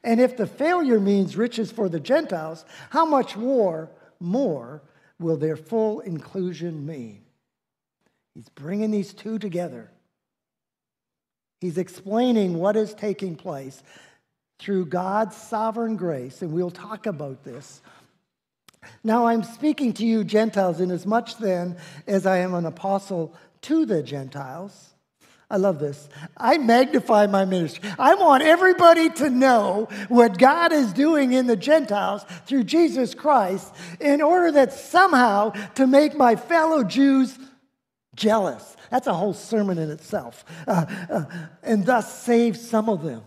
And 0.05 0.21
if 0.21 0.37
the 0.37 0.47
failure 0.47 1.01
means 1.01 1.37
riches 1.37 1.71
for 1.71 1.89
the 1.89 2.01
Gentiles, 2.01 2.65
how 2.91 3.05
much 3.05 3.37
more, 3.37 3.91
more 4.19 4.83
will 5.19 5.37
their 5.37 5.57
full 5.57 6.01
inclusion 6.01 6.87
mean? 6.87 7.23
He's 8.35 8.49
bringing 8.51 8.91
these 8.91 9.13
two 9.13 9.39
together. 9.39 9.91
He's 11.61 11.79
explaining 11.79 12.55
what 12.55 12.77
is 12.77 12.95
taking 12.95 13.37
place 13.37 13.83
through 14.59 14.87
God's 14.87 15.37
sovereign 15.37 15.97
grace, 15.97 16.43
and 16.43 16.53
we'll 16.53 16.71
talk 16.71 17.07
about 17.07 17.45
this. 17.45 17.83
Now 19.05 19.27
I'm 19.27 19.43
speaking 19.43 19.93
to 19.95 20.07
you, 20.07 20.25
Gentiles, 20.25 20.81
inasmuch 20.81 21.39
then 21.39 21.77
as 22.07 22.25
I 22.25 22.39
am 22.39 22.55
an 22.55 22.67
apostle 22.67 23.35
to 23.63 23.85
the 23.85 24.03
Gentiles. 24.03 24.90
I 25.51 25.57
love 25.57 25.81
this. 25.81 26.09
I 26.37 26.59
magnify 26.59 27.27
my 27.27 27.45
ministry. 27.45 27.91
I 27.99 28.15
want 28.15 28.45
everybody 28.45 29.11
to 29.11 29.29
know 29.29 29.89
what 30.09 30.39
God 30.39 30.73
is 30.73 30.93
doing 30.93 31.33
in 31.33 31.49
the 31.49 31.57
Gentiles 31.57 32.25
through 32.47 32.65
Jesus 32.65 33.15
Christ 33.15 33.75
in 33.99 34.23
order 34.23 34.53
that 34.53 34.73
somehow 34.73 35.51
to 35.75 35.89
make 35.89 36.17
my 36.17 36.37
fellow 36.37 36.85
Jews 36.85 37.37
jealous. 38.15 38.77
That's 38.91 39.09
a 39.09 39.15
whole 39.15 39.35
sermon 39.35 39.79
in 39.79 39.91
itself. 39.91 40.45
Uh, 40.69 40.87
uh, 41.11 41.25
and 41.65 41.85
thus 41.85 42.23
save 42.23 42.57
some 42.57 42.89
of 42.89 43.03
them. 43.03 43.23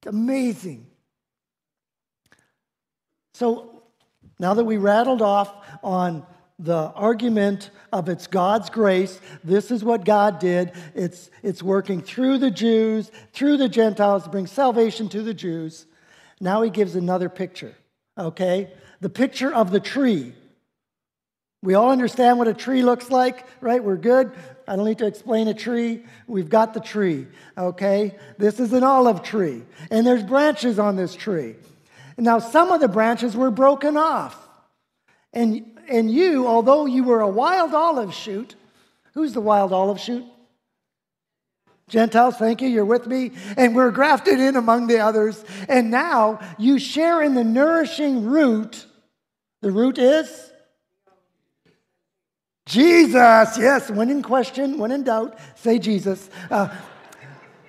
It's 0.00 0.10
amazing. 0.14 0.86
So 3.34 3.82
now 4.38 4.54
that 4.54 4.64
we 4.64 4.76
rattled 4.76 5.22
off 5.22 5.52
on 5.82 6.24
the 6.58 6.92
argument 6.94 7.70
of 7.92 8.08
it's 8.08 8.26
God's 8.26 8.70
grace. 8.70 9.20
This 9.42 9.70
is 9.70 9.82
what 9.82 10.04
God 10.04 10.38
did. 10.38 10.72
It's, 10.94 11.30
it's 11.42 11.62
working 11.62 12.00
through 12.00 12.38
the 12.38 12.50
Jews, 12.50 13.10
through 13.32 13.56
the 13.56 13.68
Gentiles 13.68 14.24
to 14.24 14.30
bring 14.30 14.46
salvation 14.46 15.08
to 15.10 15.22
the 15.22 15.34
Jews. 15.34 15.86
Now 16.40 16.62
he 16.62 16.70
gives 16.70 16.94
another 16.94 17.28
picture, 17.28 17.74
okay? 18.16 18.72
The 19.00 19.08
picture 19.08 19.52
of 19.52 19.70
the 19.70 19.80
tree. 19.80 20.32
We 21.62 21.74
all 21.74 21.90
understand 21.90 22.38
what 22.38 22.46
a 22.46 22.54
tree 22.54 22.82
looks 22.82 23.10
like, 23.10 23.46
right? 23.60 23.82
We're 23.82 23.96
good. 23.96 24.30
I 24.68 24.76
don't 24.76 24.84
need 24.84 24.98
to 24.98 25.06
explain 25.06 25.48
a 25.48 25.54
tree. 25.54 26.04
We've 26.26 26.48
got 26.48 26.74
the 26.74 26.80
tree, 26.80 27.26
okay? 27.56 28.16
This 28.38 28.60
is 28.60 28.72
an 28.72 28.84
olive 28.84 29.22
tree, 29.22 29.62
and 29.90 30.06
there's 30.06 30.22
branches 30.22 30.78
on 30.78 30.96
this 30.96 31.14
tree. 31.14 31.56
Now, 32.16 32.38
some 32.38 32.70
of 32.70 32.80
the 32.80 32.88
branches 32.88 33.36
were 33.36 33.50
broken 33.50 33.96
off. 33.96 34.38
And 35.32 35.73
and 35.88 36.10
you, 36.10 36.46
although 36.46 36.86
you 36.86 37.04
were 37.04 37.20
a 37.20 37.28
wild 37.28 37.74
olive 37.74 38.14
shoot, 38.14 38.54
who's 39.14 39.32
the 39.32 39.40
wild 39.40 39.72
olive 39.72 40.00
shoot? 40.00 40.24
Gentiles, 41.88 42.36
thank 42.36 42.62
you, 42.62 42.68
you're 42.68 42.84
with 42.84 43.06
me. 43.06 43.32
And 43.56 43.76
we're 43.76 43.90
grafted 43.90 44.40
in 44.40 44.56
among 44.56 44.86
the 44.86 45.00
others. 45.00 45.44
And 45.68 45.90
now 45.90 46.40
you 46.58 46.78
share 46.78 47.22
in 47.22 47.34
the 47.34 47.44
nourishing 47.44 48.24
root. 48.24 48.86
The 49.60 49.70
root 49.70 49.98
is? 49.98 50.50
Jesus. 52.66 53.58
Yes, 53.58 53.90
when 53.90 54.08
in 54.08 54.22
question, 54.22 54.78
when 54.78 54.90
in 54.90 55.04
doubt, 55.04 55.38
say 55.56 55.78
Jesus. 55.78 56.30
Uh, 56.50 56.74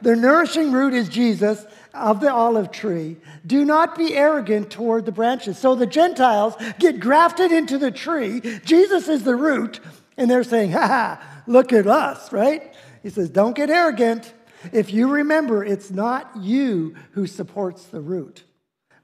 the 0.02 0.16
nourishing 0.16 0.72
root 0.72 0.94
is 0.94 1.10
Jesus 1.10 1.66
of 1.94 2.20
the 2.20 2.32
olive 2.32 2.72
tree. 2.72 3.18
Do 3.46 3.64
not 3.66 3.98
be 3.98 4.16
arrogant 4.16 4.70
toward 4.70 5.06
the 5.06 5.12
branches. 5.12 5.58
So 5.58 5.76
the 5.76 5.86
Gentiles 5.86 6.56
get 6.80 7.00
grafted 7.00 7.52
into 7.52 7.78
the 7.78 7.92
tree. 7.92 8.42
Jesus 8.66 9.08
is 9.08 9.24
the 9.24 9.36
root, 9.36 9.80
and 10.18 10.30
they're 10.30 10.44
saying, 10.44 10.72
ha 10.72 10.88
ha, 10.88 11.44
look 11.48 11.72
at 11.74 11.88
us, 11.88 12.32
right? 12.32 12.74
He 13.04 13.10
says, 13.10 13.30
don't 13.30 13.56
get 13.56 13.70
arrogant. 13.70 14.34
If 14.74 14.92
you 14.92 15.08
remember, 15.08 15.64
it's 15.64 15.92
not 15.92 16.32
you 16.38 16.96
who 17.12 17.28
supports 17.28 17.86
the 17.86 18.02
root, 18.02 18.44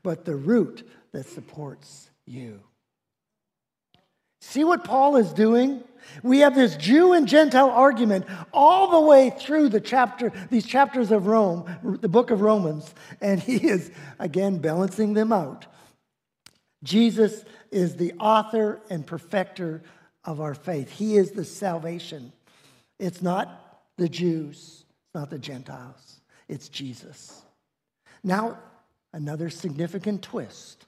but 0.03 0.25
the 0.25 0.35
root 0.35 0.87
that 1.11 1.27
supports 1.27 2.09
you. 2.25 2.61
See 4.41 4.63
what 4.63 4.83
Paul 4.83 5.15
is 5.15 5.31
doing? 5.31 5.83
We 6.23 6.39
have 6.39 6.55
this 6.55 6.75
Jew 6.75 7.13
and 7.13 7.27
Gentile 7.27 7.69
argument 7.69 8.25
all 8.51 8.89
the 8.91 9.07
way 9.07 9.29
through 9.29 9.69
the 9.69 9.79
chapter, 9.79 10.33
these 10.49 10.65
chapters 10.65 11.11
of 11.11 11.27
Rome, 11.27 11.65
the 11.83 12.09
book 12.09 12.31
of 12.31 12.41
Romans, 12.41 12.93
and 13.21 13.39
he 13.39 13.67
is 13.67 13.91
again 14.19 14.57
balancing 14.57 15.13
them 15.13 15.31
out. 15.31 15.67
Jesus 16.83 17.45
is 17.69 17.95
the 17.95 18.13
author 18.19 18.81
and 18.89 19.05
perfecter 19.05 19.83
of 20.25 20.41
our 20.41 20.55
faith. 20.55 20.89
He 20.89 21.17
is 21.17 21.31
the 21.31 21.45
salvation. 21.45 22.33
It's 22.99 23.21
not 23.21 23.81
the 23.97 24.09
Jews, 24.09 24.83
it's 25.05 25.15
not 25.15 25.29
the 25.29 25.39
Gentiles, 25.39 26.21
it's 26.49 26.67
Jesus. 26.67 27.43
Now, 28.23 28.57
another 29.13 29.49
significant 29.49 30.21
twist. 30.23 30.85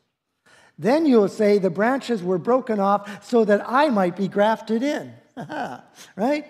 Then 0.77 1.05
you'll 1.05 1.29
say, 1.29 1.57
The 1.57 1.69
branches 1.69 2.23
were 2.23 2.37
broken 2.37 2.79
off 2.79 3.25
so 3.25 3.45
that 3.45 3.63
I 3.67 3.89
might 3.89 4.15
be 4.15 4.27
grafted 4.27 4.83
in. 4.83 5.13
right? 6.15 6.45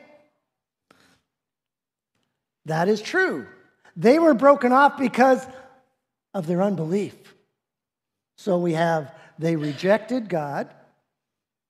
That 2.65 2.87
is 2.87 3.01
true. 3.01 3.47
They 3.95 4.19
were 4.19 4.33
broken 4.33 4.71
off 4.71 4.97
because 4.97 5.45
of 6.33 6.47
their 6.47 6.61
unbelief. 6.61 7.15
So 8.37 8.57
we 8.57 8.73
have 8.73 9.13
they 9.39 9.55
rejected 9.55 10.29
God, 10.29 10.73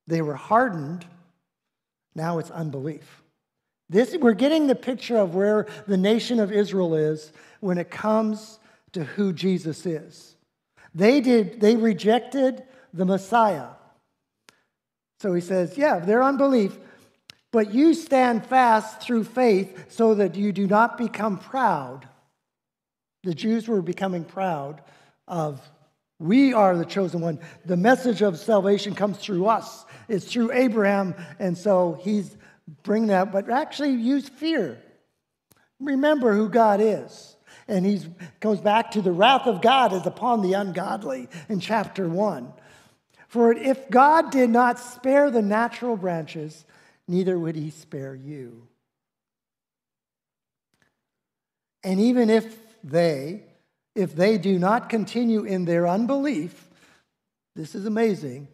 they 0.07 0.21
were 0.21 0.35
hardened, 0.35 1.05
now 2.15 2.39
it's 2.39 2.51
unbelief. 2.51 3.23
This, 3.89 4.15
we're 4.17 4.33
getting 4.33 4.67
the 4.67 4.75
picture 4.75 5.17
of 5.17 5.35
where 5.35 5.67
the 5.87 5.97
nation 5.97 6.39
of 6.39 6.51
Israel 6.51 6.95
is 6.95 7.31
when 7.59 7.77
it 7.77 7.89
comes 7.89 8.59
to 8.93 9.03
who 9.03 9.33
Jesus 9.33 9.85
is. 9.85 10.32
They 10.93 11.21
did, 11.21 11.59
they 11.59 11.75
rejected 11.75 12.63
the 12.93 13.05
Messiah. 13.05 13.69
So 15.19 15.33
he 15.33 15.41
says, 15.41 15.77
yeah, 15.77 15.99
their 15.99 16.21
unbelief, 16.21 16.77
but 17.51 17.73
you 17.73 17.93
stand 17.93 18.45
fast 18.45 19.01
through 19.01 19.23
faith 19.23 19.91
so 19.91 20.15
that 20.15 20.35
you 20.35 20.51
do 20.51 20.67
not 20.67 20.97
become 20.97 21.37
proud. 21.37 22.07
The 23.23 23.33
Jews 23.33 23.67
were 23.67 23.81
becoming 23.81 24.25
proud 24.25 24.81
of 25.27 25.61
we 26.19 26.53
are 26.53 26.77
the 26.77 26.85
chosen 26.85 27.21
one. 27.21 27.39
The 27.65 27.77
message 27.77 28.21
of 28.21 28.37
salvation 28.37 28.95
comes 28.95 29.17
through 29.17 29.47
us. 29.47 29.85
It's 30.07 30.25
through 30.25 30.51
Abraham, 30.53 31.15
and 31.39 31.57
so 31.57 31.99
he's 32.01 32.37
bringing 32.83 33.09
that, 33.09 33.31
but 33.31 33.49
actually 33.49 33.91
use 33.91 34.29
fear. 34.29 34.81
Remember 35.79 36.33
who 36.33 36.49
God 36.49 36.79
is. 36.81 37.32
And 37.67 37.85
he 37.85 38.01
goes 38.39 38.59
back 38.59 38.91
to 38.91 39.01
the 39.01 39.11
wrath 39.11 39.47
of 39.47 39.61
God 39.61 39.93
is 39.93 40.05
upon 40.05 40.41
the 40.41 40.53
ungodly 40.53 41.29
in 41.47 41.59
chapter 41.59 42.07
1. 42.07 42.51
For 43.27 43.53
if 43.53 43.89
God 43.89 44.31
did 44.31 44.49
not 44.49 44.79
spare 44.79 45.31
the 45.31 45.41
natural 45.41 45.97
branches, 45.97 46.65
neither 47.07 47.39
would 47.39 47.55
he 47.55 47.69
spare 47.69 48.15
you. 48.15 48.67
And 51.83 51.99
even 51.99 52.29
if 52.29 52.57
they, 52.83 53.43
if 53.95 54.15
they 54.15 54.37
do 54.37 54.59
not 54.59 54.89
continue 54.89 55.43
in 55.43 55.65
their 55.65 55.87
unbelief, 55.87 56.69
this 57.55 57.75
is 57.75 57.85
amazing. 57.85 58.47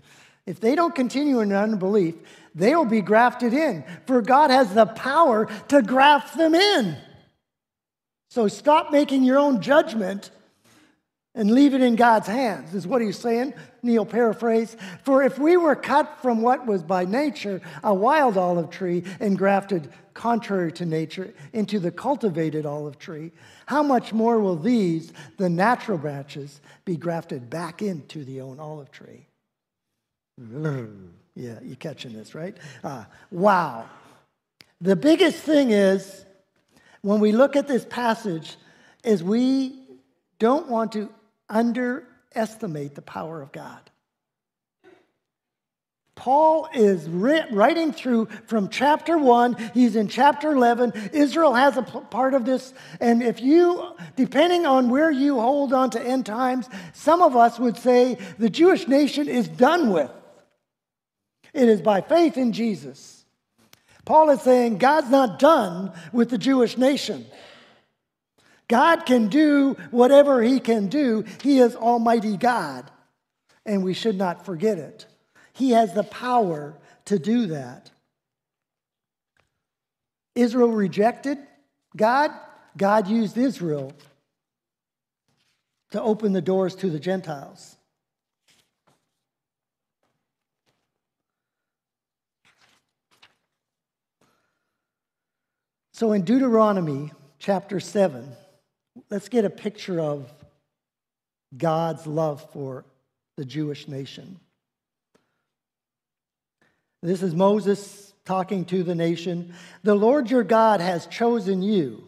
If 0.46 0.60
they 0.60 0.76
don't 0.76 0.96
continue 0.96 1.42
in 1.42 1.54
unbelief, 1.54 2.16
they 2.56 2.76
will 2.76 2.86
be 2.86 3.02
grafted 3.02 3.54
in, 3.54 3.84
for 4.06 4.22
God 4.22 4.50
has 4.50 4.74
the 4.74 4.86
power 4.86 5.48
to 5.68 5.82
graft 5.82 6.38
them 6.38 6.56
in. 6.56 6.98
So 8.30 8.48
stop 8.48 8.92
making 8.92 9.24
your 9.24 9.40
own 9.40 9.62
judgment 9.62 10.30
and 11.36 11.52
leave 11.52 11.74
it 11.74 11.82
in 11.82 11.96
God's 11.96 12.28
hands, 12.28 12.74
is 12.74 12.88
what 12.88 13.02
he's 13.02 13.18
saying. 13.18 13.54
Neil 13.82 14.06
paraphrase. 14.06 14.76
For 15.04 15.24
if 15.24 15.40
we 15.40 15.58
were 15.58 15.76
cut 15.76 16.22
from 16.22 16.42
what 16.42 16.66
was 16.66 16.84
by 16.84 17.06
nature 17.06 17.62
a 17.84 17.94
wild 17.94 18.38
olive 18.38 18.70
tree 18.70 19.04
and 19.20 19.38
grafted 19.38 19.90
contrary 20.14 20.72
to 20.74 20.86
nature 20.86 21.34
into 21.54 21.80
the 21.80 21.92
cultivated 21.92 22.66
olive 22.66 23.00
tree, 23.00 23.32
how 23.68 23.82
much 23.84 24.12
more 24.12 24.40
will 24.40 24.58
these, 24.58 25.14
the 25.38 25.50
natural 25.50 25.98
branches, 25.98 26.62
be 26.84 26.98
grafted 26.98 27.50
back 27.50 27.82
into 27.82 28.26
the 28.26 28.42
own 28.42 28.60
olive 28.60 28.92
tree? 28.92 29.28
Yeah, 31.36 31.60
you're 31.62 31.76
catching 31.78 32.14
this, 32.14 32.36
right? 32.36 32.58
Uh, 32.84 33.06
wow. 33.32 33.86
The 34.82 34.96
biggest 34.96 35.38
thing 35.44 35.72
is 35.72 36.26
when 37.02 37.20
we 37.20 37.32
look 37.32 37.56
at 37.56 37.68
this 37.68 37.86
passage 37.86 38.58
is 39.04 39.24
we 39.24 39.80
don't 40.40 40.68
want 40.68 40.94
to 40.94 41.10
underestimate 41.48 42.96
the 42.96 43.02
power 43.02 43.42
of 43.42 43.52
God. 43.52 43.90
Paul 46.20 46.68
is 46.74 47.08
writing 47.08 47.94
through 47.94 48.26
from 48.46 48.68
chapter 48.68 49.18
1. 49.18 49.72
He's 49.74 49.96
in 49.96 50.10
chapter 50.10 50.52
11. 50.52 51.12
Israel 51.14 51.54
has 51.54 51.78
a 51.78 51.82
part 51.82 52.34
of 52.34 52.44
this. 52.44 52.74
And 53.00 53.24
if 53.24 53.40
you, 53.40 53.96
depending 54.18 54.66
on 54.66 54.90
where 54.90 55.10
you 55.10 55.40
hold 55.40 55.72
on 55.72 55.92
to 55.92 56.02
end 56.02 56.26
times, 56.26 56.68
some 56.92 57.22
of 57.22 57.38
us 57.38 57.58
would 57.58 57.78
say 57.78 58.18
the 58.38 58.50
Jewish 58.50 58.86
nation 58.86 59.30
is 59.30 59.48
done 59.48 59.94
with. 59.94 60.12
It 61.54 61.70
is 61.70 61.82
by 61.82 62.02
faith 62.02 62.36
in 62.36 62.52
Jesus. 62.52 63.19
Paul 64.10 64.32
is 64.32 64.42
saying 64.42 64.80
God's 64.80 65.12
not 65.12 65.38
done 65.38 65.92
with 66.12 66.32
the 66.32 66.40
Jewish 66.40 66.80
nation. 66.80 67.28
God 68.68 69.06
can 69.06 69.28
do 69.28 69.78
whatever 69.92 70.42
he 70.42 70.60
can 70.60 70.88
do. 70.88 71.26
He 71.44 71.60
is 71.60 71.76
Almighty 71.76 72.36
God, 72.36 72.90
and 73.68 73.84
we 73.84 73.94
should 73.94 74.18
not 74.18 74.48
forget 74.48 74.80
it. 74.80 75.06
He 75.54 75.74
has 75.74 75.94
the 75.94 76.02
power 76.02 76.74
to 77.06 77.20
do 77.20 77.46
that. 77.48 77.92
Israel 80.34 80.72
rejected 80.72 81.38
God. 81.96 82.32
God 82.76 83.08
used 83.08 83.38
Israel 83.38 83.94
to 85.92 86.02
open 86.02 86.34
the 86.34 86.42
doors 86.42 86.74
to 86.78 86.90
the 86.90 87.00
Gentiles. 87.00 87.76
So 96.00 96.14
in 96.14 96.22
Deuteronomy 96.22 97.12
chapter 97.40 97.82
7, 97.82 98.32
let's 99.10 99.28
get 99.28 99.44
a 99.44 99.50
picture 99.50 100.00
of 100.00 100.34
God's 101.58 102.08
love 102.08 102.50
for 102.54 102.86
the 103.36 103.44
Jewish 103.44 103.86
nation. 103.86 104.40
This 107.04 107.22
is 107.22 107.36
Moses 107.36 108.14
talking 108.24 108.64
to 108.68 108.82
the 108.82 108.96
nation. 108.96 109.54
The 109.84 109.94
Lord 109.94 110.32
your 110.32 110.46
God 110.46 110.80
has 110.80 111.06
chosen 111.06 111.62
you, 111.62 112.08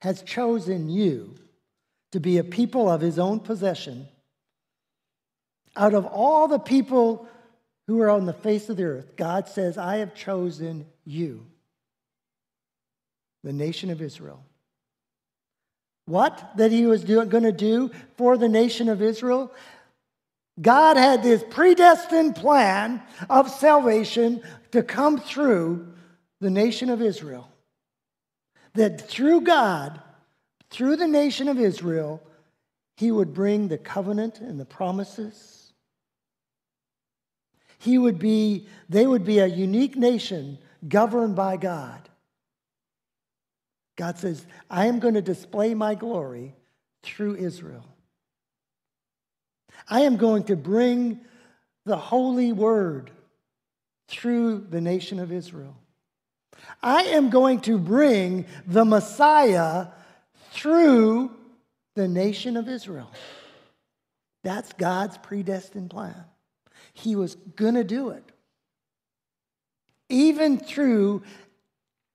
has 0.00 0.22
chosen 0.22 0.88
you 0.88 1.34
to 2.12 2.18
be 2.18 2.38
a 2.38 2.44
people 2.44 2.88
of 2.88 3.02
his 3.02 3.18
own 3.18 3.40
possession. 3.40 4.08
Out 5.76 5.92
of 5.92 6.06
all 6.06 6.48
the 6.48 6.58
people 6.58 7.28
who 7.88 8.00
are 8.00 8.08
on 8.08 8.24
the 8.24 8.32
face 8.32 8.70
of 8.70 8.78
the 8.78 8.84
earth, 8.84 9.16
God 9.16 9.48
says, 9.48 9.76
I 9.76 9.98
have 9.98 10.14
chosen 10.14 10.86
you 11.04 11.44
the 13.46 13.52
nation 13.52 13.90
of 13.90 14.02
Israel. 14.02 14.44
What 16.06 16.56
that 16.56 16.72
he 16.72 16.84
was 16.84 17.04
going 17.04 17.44
to 17.44 17.52
do 17.52 17.92
for 18.16 18.36
the 18.36 18.48
nation 18.48 18.88
of 18.88 19.00
Israel? 19.00 19.52
God 20.60 20.96
had 20.96 21.22
this 21.22 21.44
predestined 21.48 22.34
plan 22.34 23.00
of 23.30 23.48
salvation 23.48 24.42
to 24.72 24.82
come 24.82 25.20
through 25.20 25.86
the 26.40 26.50
nation 26.50 26.90
of 26.90 27.00
Israel. 27.00 27.48
That 28.74 29.08
through 29.08 29.42
God, 29.42 30.00
through 30.68 30.96
the 30.96 31.06
nation 31.06 31.46
of 31.46 31.60
Israel, 31.60 32.20
he 32.96 33.12
would 33.12 33.32
bring 33.32 33.68
the 33.68 33.78
covenant 33.78 34.40
and 34.40 34.58
the 34.58 34.64
promises. 34.64 35.72
He 37.78 37.96
would 37.96 38.18
be, 38.18 38.66
they 38.88 39.06
would 39.06 39.24
be 39.24 39.38
a 39.38 39.46
unique 39.46 39.94
nation 39.94 40.58
governed 40.88 41.36
by 41.36 41.58
God. 41.58 42.08
God 43.96 44.18
says, 44.18 44.46
I 44.70 44.86
am 44.86 44.98
going 44.98 45.14
to 45.14 45.22
display 45.22 45.74
my 45.74 45.94
glory 45.94 46.54
through 47.02 47.36
Israel. 47.36 47.84
I 49.88 50.02
am 50.02 50.16
going 50.16 50.44
to 50.44 50.56
bring 50.56 51.20
the 51.84 51.96
holy 51.96 52.52
word 52.52 53.10
through 54.08 54.66
the 54.70 54.80
nation 54.80 55.18
of 55.18 55.32
Israel. 55.32 55.76
I 56.82 57.02
am 57.02 57.30
going 57.30 57.60
to 57.62 57.78
bring 57.78 58.46
the 58.66 58.84
Messiah 58.84 59.88
through 60.52 61.30
the 61.94 62.08
nation 62.08 62.56
of 62.56 62.68
Israel. 62.68 63.10
That's 64.42 64.72
God's 64.74 65.18
predestined 65.18 65.90
plan. 65.90 66.24
He 66.92 67.16
was 67.16 67.34
going 67.34 67.74
to 67.74 67.84
do 67.84 68.10
it. 68.10 68.24
Even 70.08 70.58
through 70.58 71.22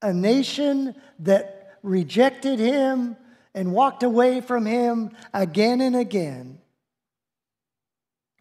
a 0.01 0.13
nation 0.13 0.95
that 1.19 1.60
rejected 1.83 2.59
him 2.59 3.15
and 3.53 3.73
walked 3.73 4.03
away 4.03 4.41
from 4.41 4.65
him 4.65 5.11
again 5.33 5.81
and 5.81 5.95
again, 5.95 6.59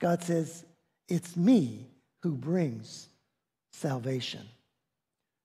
God 0.01 0.23
says, 0.23 0.65
It's 1.09 1.37
me 1.37 1.87
who 2.23 2.33
brings 2.33 3.09
salvation. 3.73 4.47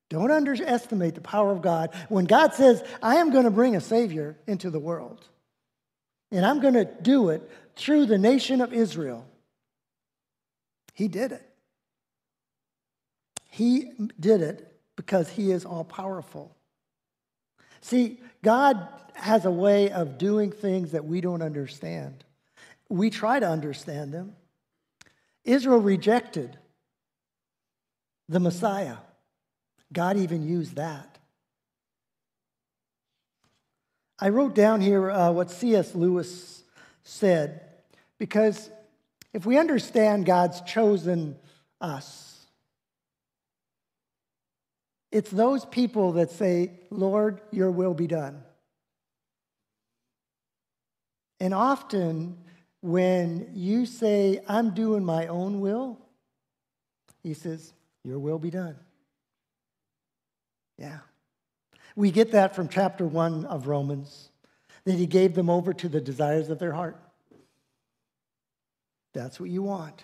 Don't 0.09 0.31
underestimate 0.31 1.15
the 1.15 1.21
power 1.21 1.51
of 1.51 1.61
God. 1.61 1.93
When 2.09 2.25
God 2.25 2.53
says, 2.53 2.83
I 3.01 3.15
am 3.15 3.31
going 3.31 3.45
to 3.45 3.51
bring 3.51 3.75
a 3.75 3.81
Savior 3.81 4.37
into 4.45 4.69
the 4.69 4.79
world, 4.79 5.27
and 6.31 6.45
I'm 6.45 6.59
going 6.59 6.75
to 6.75 6.85
do 6.85 7.29
it 7.29 7.49
through 7.75 8.05
the 8.05 8.17
nation 8.17 8.61
of 8.61 8.73
Israel, 8.73 9.25
He 10.93 11.07
did 11.07 11.31
it. 11.31 11.49
He 13.49 13.91
did 14.19 14.41
it 14.41 14.71
because 14.95 15.29
He 15.29 15.51
is 15.51 15.65
all 15.65 15.83
powerful. 15.83 16.54
See, 17.85 18.17
God 18.41 18.87
has 19.13 19.45
a 19.45 19.51
way 19.51 19.91
of 19.91 20.17
doing 20.17 20.51
things 20.51 20.93
that 20.93 21.05
we 21.05 21.21
don't 21.21 21.43
understand. 21.43 22.23
We 22.89 23.11
try 23.11 23.39
to 23.39 23.47
understand 23.47 24.11
them. 24.11 24.35
Israel 25.43 25.77
rejected 25.77 26.57
the 28.27 28.39
Messiah. 28.39 28.97
God 29.93 30.17
even 30.17 30.41
used 30.41 30.77
that. 30.77 31.19
I 34.17 34.29
wrote 34.29 34.55
down 34.55 34.81
here 34.81 35.11
uh, 35.11 35.31
what 35.31 35.51
C.S. 35.51 35.93
Lewis 35.93 36.63
said 37.03 37.61
because 38.17 38.71
if 39.31 39.45
we 39.45 39.59
understand 39.59 40.25
God's 40.25 40.59
chosen 40.61 41.35
us, 41.79 42.24
it's 45.15 45.31
those 45.31 45.63
people 45.63 46.11
that 46.11 46.29
say, 46.29 46.71
Lord, 46.89 47.39
your 47.49 47.71
will 47.71 47.93
be 47.93 48.05
done. 48.05 48.43
And 51.39 51.53
often, 51.53 52.37
when 52.81 53.49
you 53.53 53.85
say, 53.85 54.41
I'm 54.45 54.71
doing 54.71 55.05
my 55.05 55.27
own 55.27 55.61
will, 55.61 55.97
he 57.23 57.33
says, 57.33 57.71
Your 58.03 58.19
will 58.19 58.39
be 58.39 58.49
done. 58.49 58.75
Yeah. 60.77 60.99
We 61.95 62.11
get 62.11 62.33
that 62.33 62.53
from 62.53 62.67
chapter 62.67 63.07
one 63.07 63.45
of 63.45 63.67
Romans, 63.67 64.31
that 64.83 64.95
he 64.95 65.05
gave 65.05 65.33
them 65.33 65.49
over 65.49 65.73
to 65.75 65.87
the 65.87 66.01
desires 66.01 66.49
of 66.49 66.59
their 66.59 66.73
heart. 66.73 66.99
That's 69.13 69.39
what 69.39 69.49
you 69.49 69.63
want. 69.63 70.03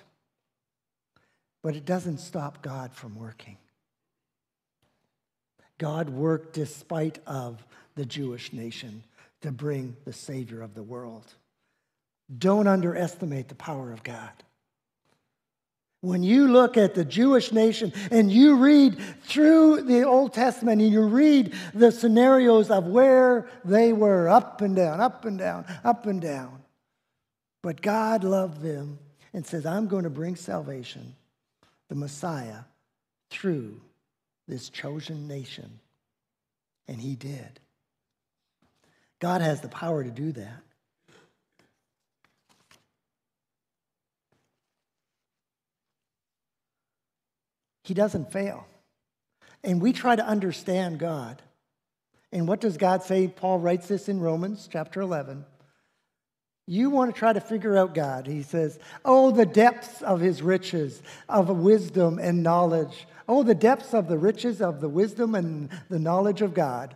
But 1.64 1.76
it 1.76 1.84
doesn't 1.84 2.20
stop 2.20 2.62
God 2.62 2.94
from 2.94 3.20
working. 3.20 3.58
God 5.82 6.12
worked 6.12 6.54
despite 6.54 7.18
of 7.26 7.66
the 7.96 8.06
Jewish 8.06 8.54
nation 8.54 9.04
to 9.42 9.52
bring 9.52 9.98
the 10.06 10.14
Savior 10.14 10.62
of 10.62 10.76
the 10.76 10.84
world. 10.84 11.26
Don't 12.38 12.68
underestimate 12.68 13.48
the 13.48 13.56
power 13.56 13.92
of 13.92 14.04
God. 14.04 14.30
When 16.02 16.22
you 16.22 16.50
look 16.50 16.78
at 16.78 16.94
the 16.94 17.04
Jewish 17.04 17.52
nation 17.52 17.94
and 18.12 18.32
you 18.32 18.58
read 18.58 18.96
through 19.24 19.82
the 19.82 20.04
Old 20.04 20.34
Testament 20.36 20.84
and 20.84 20.92
you 20.92 21.02
read 21.02 21.52
the 21.74 21.92
scenarios 21.92 22.70
of 22.70 22.86
where 22.86 23.50
they 23.66 23.92
were 23.92 24.30
up 24.30 24.62
and 24.62 24.76
down, 24.76 25.02
up 25.02 25.26
and 25.26 25.40
down, 25.40 25.66
up 25.84 26.06
and 26.06 26.22
down. 26.22 26.62
But 27.64 27.82
God 27.82 28.24
loved 28.24 28.62
them 28.62 29.00
and 29.34 29.48
says, 29.48 29.66
I'm 29.66 29.88
going 29.88 30.04
to 30.04 30.12
bring 30.12 30.36
salvation, 30.36 31.16
the 31.90 31.96
Messiah, 31.96 32.66
through 33.32 33.82
this 34.52 34.70
chosen 34.70 35.30
nation. 35.30 35.80
And 36.88 37.00
he 37.00 37.16
did. 37.16 37.62
God 39.20 39.40
has 39.40 39.62
the 39.62 39.70
power 39.70 40.04
to 40.04 40.12
do 40.12 40.34
that. 40.34 40.62
He 47.84 47.94
doesn't 47.94 48.34
fail. 48.34 48.68
And 49.64 49.82
we 49.82 49.94
try 49.94 50.18
to 50.18 50.26
understand 50.26 51.00
God. 51.00 51.42
And 52.34 52.46
what 52.46 52.60
does 52.60 52.76
God 52.76 53.04
say? 53.04 53.30
Paul 53.30 53.60
writes 53.60 53.88
this 53.88 54.10
in 54.10 54.20
Romans 54.20 54.68
chapter 54.70 55.00
11. 55.00 55.46
You 56.72 56.90
want 56.90 57.14
to 57.14 57.20
try 57.20 57.34
to 57.34 57.42
figure 57.42 57.76
out 57.76 57.94
God. 57.94 58.28
He 58.28 58.44
says, 58.44 58.80
Oh, 59.04 59.32
the 59.32 59.46
depths 59.46 60.02
of 60.02 60.22
his 60.22 60.42
riches, 60.42 61.04
of 61.28 61.50
wisdom 61.50 62.18
and 62.18 62.44
knowledge. 62.44 63.08
Oh, 63.28 63.44
the 63.44 63.54
depths 63.54 63.94
of 63.94 64.08
the 64.08 64.18
riches 64.18 64.62
of 64.62 64.80
the 64.80 64.88
wisdom 64.88 65.36
and 65.36 65.68
the 65.90 66.00
knowledge 66.00 66.42
of 66.42 66.54
God. 66.54 66.96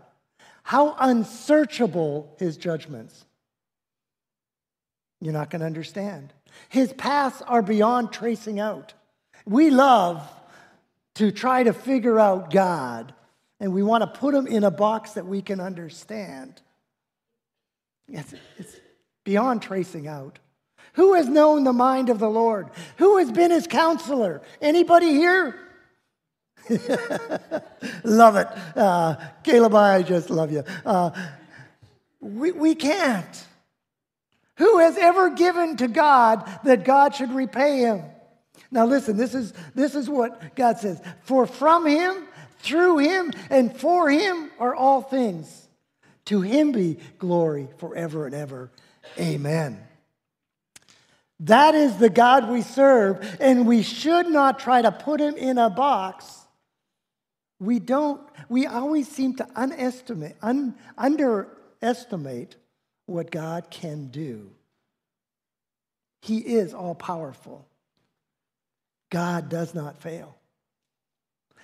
How 0.64 0.96
unsearchable 0.98 2.34
his 2.40 2.56
judgments. 2.56 3.26
You're 5.20 5.34
not 5.34 5.50
going 5.50 5.60
to 5.60 5.66
understand. 5.66 6.32
His 6.70 6.94
paths 6.94 7.42
are 7.42 7.62
beyond 7.62 8.14
tracing 8.14 8.62
out. 8.62 8.94
We 9.46 9.72
love 9.72 10.26
to 11.16 11.34
try 11.34 11.64
to 11.64 11.74
figure 11.74 12.18
out 12.18 12.50
God, 12.50 13.14
and 13.60 13.74
we 13.74 13.84
want 13.84 14.04
to 14.04 14.20
put 14.20 14.34
him 14.34 14.48
in 14.48 14.64
a 14.64 14.72
box 14.72 15.16
that 15.16 15.26
we 15.26 15.42
can 15.42 15.60
understand. 15.60 16.62
It's, 18.08 18.34
it's 18.58 18.80
beyond 19.26 19.62
tracing 19.62 20.08
out. 20.08 20.40
Who 20.94 21.16
has 21.16 21.28
known 21.28 21.66
the 21.66 21.74
mind 21.74 22.10
of 22.10 22.20
the 22.20 22.30
Lord? 22.30 22.70
Who 22.98 23.18
has 23.18 23.30
been 23.30 23.52
his 23.52 23.68
counselor? 23.68 24.42
Anybody 24.62 25.08
here? 25.08 25.60
love 28.04 28.38
it. 28.38 28.48
Uh, 28.78 29.16
Caleb, 29.44 29.76
I 29.76 30.02
just 30.04 30.30
love 30.30 30.54
you. 30.54 30.64
Uh, 30.86 31.12
we, 32.22 32.54
we 32.54 32.76
can't. 32.76 33.46
Who 34.58 34.80
has 34.80 34.98
ever 34.98 35.32
given 35.32 35.76
to 35.78 35.90
God 35.90 36.50
that 36.64 36.86
God 36.86 37.14
should 37.14 37.32
repay 37.32 37.80
him? 37.80 38.04
Now, 38.72 38.86
listen, 38.86 39.18
this 39.18 39.36
is, 39.36 39.54
this 39.76 39.96
is 39.96 40.10
what 40.10 40.56
God 40.56 40.78
says 40.78 41.02
For 41.24 41.46
from 41.46 41.86
him, 41.86 42.26
through 42.60 43.00
him, 43.00 43.34
and 43.50 43.76
for 43.76 44.10
him 44.10 44.50
are 44.60 44.74
all 44.74 45.02
things. 45.02 45.65
To 46.26 46.42
him 46.42 46.72
be 46.72 46.98
glory 47.20 47.68
forever 47.78 48.26
and 48.26 48.36
ever. 48.36 48.72
Amen. 49.20 49.80
That 51.42 51.76
is 51.76 51.98
the 51.98 52.10
God 52.10 52.50
we 52.50 52.62
serve, 52.62 53.38
and 53.40 53.68
we 53.68 53.84
should 53.84 54.28
not 54.28 54.60
try 54.60 54.82
to 54.82 54.92
put 54.92 55.20
him 55.20 55.36
in 55.36 55.58
a 55.58 55.70
box. 55.70 56.46
We 57.60 57.80
don't, 57.80 58.22
we 58.50 58.66
always 58.66 59.08
seem 59.08 59.36
to 59.36 59.48
underestimate, 59.56 60.36
un, 60.42 60.76
underestimate 60.98 62.56
what 63.06 63.32
God 63.32 63.70
can 63.70 64.08
do. 64.08 64.50
He 66.22 66.40
is 66.40 66.74
all 66.74 66.96
powerful. 66.96 67.68
God 69.10 69.50
does 69.50 69.76
not 69.76 70.02
fail. 70.02 70.36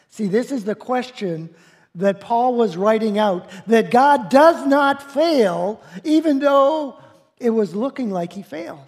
See, 0.10 0.28
this 0.28 0.52
is 0.52 0.66
the 0.66 0.76
question 0.76 1.56
that 1.96 2.22
Paul 2.22 2.56
was 2.56 2.78
writing 2.78 3.18
out 3.18 3.50
that 3.68 3.92
God 3.92 4.30
does 4.30 4.66
not 4.66 5.12
fail, 5.12 5.82
even 6.04 6.40
though 6.40 6.98
it 7.38 7.50
was 7.50 7.76
looking 7.76 8.12
like 8.12 8.34
he 8.34 8.44
failed. 8.44 8.80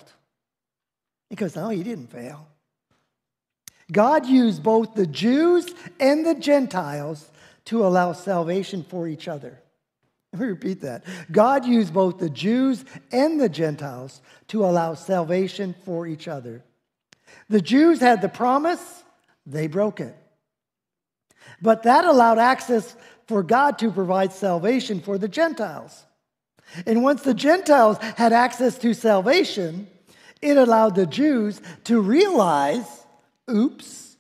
Goes, 1.36 1.56
No, 1.56 1.70
he 1.70 1.84
didn't 1.84 2.12
fail. 2.12 2.48
God 3.92 4.26
used 4.26 4.64
both 4.64 4.94
the 4.94 5.08
Jews 5.08 5.74
and 6.00 6.26
the 6.26 6.36
Gentiles 6.36 7.30
to 7.66 7.86
allow 7.86 8.14
salvation 8.14 8.84
for 8.84 9.08
each 9.08 9.28
other. 9.28 9.60
Let 10.32 10.42
me 10.42 10.48
repeat 10.48 10.82
that. 10.82 11.04
God 11.32 11.66
used 11.66 11.94
both 11.94 12.18
the 12.18 12.30
Jews 12.30 12.86
and 13.12 13.40
the 13.40 13.50
Gentiles 13.50 14.22
to 14.48 14.66
allow 14.66 14.96
salvation 14.96 15.76
for 15.86 16.08
each 16.08 16.28
other. 16.28 16.64
The 17.50 17.62
Jews 17.62 18.00
had 18.00 18.22
the 18.22 18.30
promise, 18.30 19.04
they 19.46 19.68
broke 19.68 20.00
it. 20.00 20.16
But 21.64 21.84
that 21.84 22.04
allowed 22.04 22.40
access 22.40 22.94
for 23.26 23.42
God 23.42 23.80
to 23.80 23.90
provide 23.90 24.34
salvation 24.34 25.00
for 25.00 25.18
the 25.18 25.30
Gentiles. 25.30 26.06
And 26.86 27.04
once 27.04 27.22
the 27.22 27.34
Gentiles 27.34 27.98
had 28.18 28.34
access 28.34 28.78
to 28.80 28.94
salvation, 28.94 29.88
it 30.42 30.58
allowed 30.58 30.96
the 30.96 31.06
Jews 31.06 31.62
to 31.86 32.02
realize, 32.02 33.06
oops, 33.50 34.18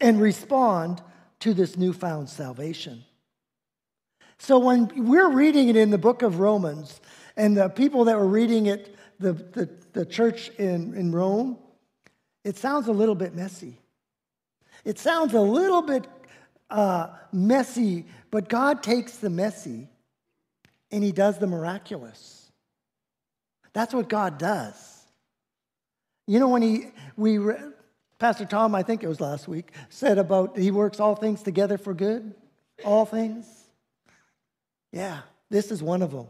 and 0.00 0.18
respond 0.18 1.02
to 1.40 1.52
this 1.52 1.76
newfound 1.76 2.30
salvation. 2.30 3.04
So 4.38 4.58
when 4.58 4.90
we're 4.96 5.30
reading 5.30 5.68
it 5.68 5.76
in 5.76 5.90
the 5.90 5.98
book 5.98 6.22
of 6.22 6.40
Romans, 6.40 7.02
and 7.36 7.54
the 7.54 7.68
people 7.68 8.06
that 8.06 8.16
were 8.16 8.26
reading 8.26 8.64
it, 8.64 8.96
the, 9.18 9.34
the, 9.34 9.68
the 9.92 10.06
church 10.06 10.48
in, 10.58 10.94
in 10.94 11.12
Rome, 11.12 11.58
it 12.44 12.56
sounds 12.56 12.88
a 12.88 12.92
little 12.92 13.14
bit 13.14 13.34
messy. 13.34 13.78
It 14.86 14.98
sounds 14.98 15.34
a 15.34 15.40
little 15.40 15.82
bit 15.82 16.06
uh, 16.70 17.08
messy, 17.32 18.06
but 18.30 18.48
God 18.48 18.82
takes 18.82 19.16
the 19.16 19.30
messy 19.30 19.88
and 20.90 21.04
He 21.04 21.12
does 21.12 21.38
the 21.38 21.46
miraculous. 21.46 22.40
That's 23.72 23.94
what 23.94 24.08
God 24.08 24.38
does. 24.38 25.00
You 26.26 26.38
know, 26.38 26.48
when 26.48 26.62
he, 26.62 26.86
we, 27.16 27.38
Pastor 28.18 28.44
Tom, 28.44 28.74
I 28.74 28.82
think 28.82 29.02
it 29.02 29.08
was 29.08 29.20
last 29.20 29.48
week, 29.48 29.72
said 29.88 30.18
about 30.18 30.56
he 30.56 30.70
works 30.70 31.00
all 31.00 31.16
things 31.16 31.42
together 31.42 31.78
for 31.78 31.94
good, 31.94 32.34
all 32.84 33.04
things. 33.04 33.46
Yeah, 34.92 35.20
this 35.48 35.70
is 35.70 35.82
one 35.82 36.02
of 36.02 36.12
them. 36.12 36.26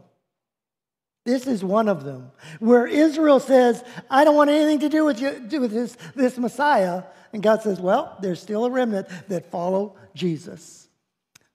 This 1.23 1.45
is 1.45 1.63
one 1.63 1.87
of 1.87 2.03
them. 2.03 2.31
Where 2.59 2.87
Israel 2.87 3.39
says, 3.39 3.83
I 4.09 4.23
don't 4.23 4.35
want 4.35 4.49
anything 4.49 4.79
to 4.79 4.89
do 4.89 5.05
with 5.05 5.21
you, 5.21 5.39
do 5.39 5.61
with 5.61 5.71
this, 5.71 5.95
this 6.15 6.37
Messiah. 6.37 7.03
And 7.31 7.43
God 7.43 7.61
says, 7.61 7.79
Well, 7.79 8.17
there's 8.21 8.41
still 8.41 8.65
a 8.65 8.71
remnant 8.71 9.07
that 9.29 9.51
follow 9.51 9.95
Jesus. 10.15 10.87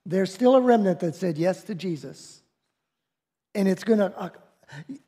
There's 0.05 0.33
still 0.33 0.55
a 0.55 0.61
remnant 0.61 1.01
that 1.01 1.15
said 1.15 1.37
yes 1.37 1.63
to 1.63 1.75
Jesus. 1.75 2.41
And 3.53 3.67
it's 3.67 3.83
going 3.83 3.99
to 3.99 4.17
uh, 4.17 4.29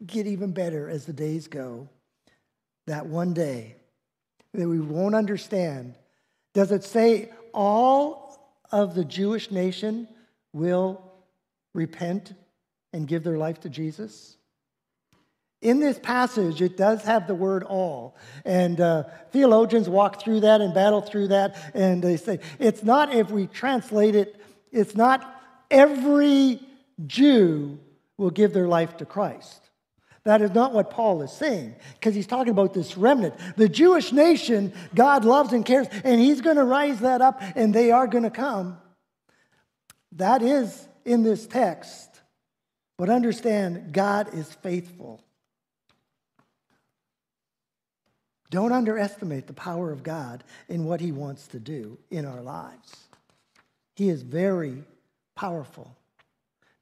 get 0.05 0.27
even 0.27 0.51
better 0.51 0.89
as 0.89 1.05
the 1.05 1.13
days 1.13 1.47
go 1.47 1.87
that 2.87 3.05
one 3.05 3.33
day 3.33 3.75
that 4.53 4.67
we 4.67 4.79
won't 4.79 5.15
understand. 5.15 5.95
Does 6.53 6.71
it 6.71 6.83
say 6.83 7.31
all 7.53 8.57
of 8.71 8.95
the 8.95 9.05
Jewish 9.05 9.51
nation 9.51 10.07
will 10.53 11.01
repent 11.73 12.33
and 12.91 13.07
give 13.07 13.23
their 13.23 13.37
life 13.37 13.61
to 13.61 13.69
Jesus? 13.69 14.35
In 15.61 15.79
this 15.79 15.99
passage, 15.99 16.61
it 16.61 16.77
does 16.77 17.03
have 17.03 17.27
the 17.27 17.35
word 17.35 17.63
all. 17.63 18.15
And 18.45 18.79
uh, 18.79 19.03
theologians 19.31 19.89
walk 19.89 20.21
through 20.21 20.41
that 20.41 20.61
and 20.61 20.73
battle 20.73 21.01
through 21.01 21.29
that. 21.29 21.57
And 21.73 22.01
they 22.01 22.15
say 22.17 22.39
it's 22.59 22.83
not, 22.83 23.13
if 23.13 23.29
we 23.29 23.47
translate 23.47 24.15
it, 24.15 24.39
it's 24.71 24.95
not 24.95 25.43
every 25.69 26.61
Jew 27.05 27.79
will 28.17 28.29
give 28.29 28.53
their 28.53 28.67
life 28.67 28.97
to 28.97 29.05
Christ. 29.05 29.61
That 30.23 30.41
is 30.41 30.51
not 30.51 30.73
what 30.73 30.91
Paul 30.91 31.21
is 31.21 31.31
saying, 31.31 31.75
because 31.93 32.13
he's 32.13 32.27
talking 32.27 32.51
about 32.51 32.73
this 32.73 32.97
remnant. 32.97 33.35
The 33.55 33.69
Jewish 33.69 34.11
nation, 34.11 34.73
God 34.93 35.25
loves 35.25 35.53
and 35.53 35.65
cares, 35.65 35.87
and 36.03 36.19
he's 36.19 36.41
going 36.41 36.57
to 36.57 36.63
rise 36.63 36.99
that 36.99 37.21
up, 37.21 37.41
and 37.55 37.73
they 37.73 37.91
are 37.91 38.05
going 38.05 38.25
to 38.25 38.29
come. 38.29 38.77
That 40.13 40.41
is 40.41 40.87
in 41.05 41.23
this 41.23 41.47
text. 41.47 42.21
But 42.97 43.09
understand, 43.09 43.93
God 43.93 44.33
is 44.33 44.51
faithful. 44.55 45.23
Don't 48.49 48.71
underestimate 48.71 49.47
the 49.47 49.53
power 49.53 49.91
of 49.91 50.03
God 50.03 50.43
in 50.67 50.85
what 50.85 51.01
he 51.01 51.11
wants 51.11 51.47
to 51.47 51.59
do 51.59 51.97
in 52.09 52.25
our 52.25 52.41
lives. 52.41 52.95
He 53.95 54.09
is 54.09 54.21
very 54.23 54.83
powerful. 55.35 55.95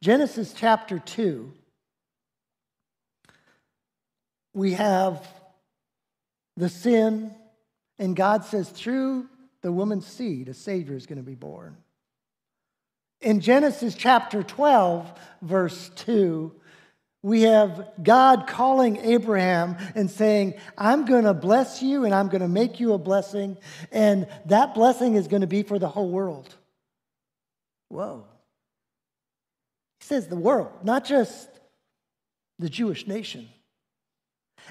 Genesis 0.01 0.53
chapter 0.53 0.99
2 0.99 1.51
we 4.57 4.73
have 4.73 5.27
the 6.57 6.67
sin, 6.67 7.31
and 7.99 8.15
God 8.15 8.43
says, 8.43 8.67
through 8.69 9.27
the 9.61 9.71
woman's 9.71 10.07
seed, 10.07 10.49
a 10.49 10.53
Savior 10.55 10.95
is 10.95 11.05
going 11.05 11.19
to 11.19 11.23
be 11.23 11.35
born. 11.35 11.77
In 13.21 13.39
Genesis 13.39 13.93
chapter 13.93 14.41
12, 14.41 15.11
verse 15.43 15.91
2, 15.97 16.51
we 17.27 17.41
have 17.41 17.89
God 18.01 18.47
calling 18.47 18.95
Abraham 18.97 19.75
and 19.95 20.09
saying, 20.09 20.53
I'm 20.77 21.03
going 21.03 21.25
to 21.25 21.33
bless 21.33 21.83
you 21.83 22.05
and 22.05 22.15
I'm 22.15 22.29
going 22.29 22.41
to 22.41 22.47
make 22.47 22.79
you 22.79 22.93
a 22.93 22.97
blessing, 22.97 23.57
and 23.91 24.27
that 24.45 24.73
blessing 24.73 25.15
is 25.15 25.27
going 25.27 25.41
to 25.41 25.47
be 25.47 25.61
for 25.61 25.77
the 25.77 25.89
whole 25.89 26.09
world. 26.09 26.55
Whoa. 27.89 28.23
He 29.99 30.05
says 30.05 30.27
the 30.27 30.37
world, 30.37 30.71
not 30.83 31.03
just 31.03 31.49
the 32.59 32.69
Jewish 32.69 33.07
nation. 33.07 33.49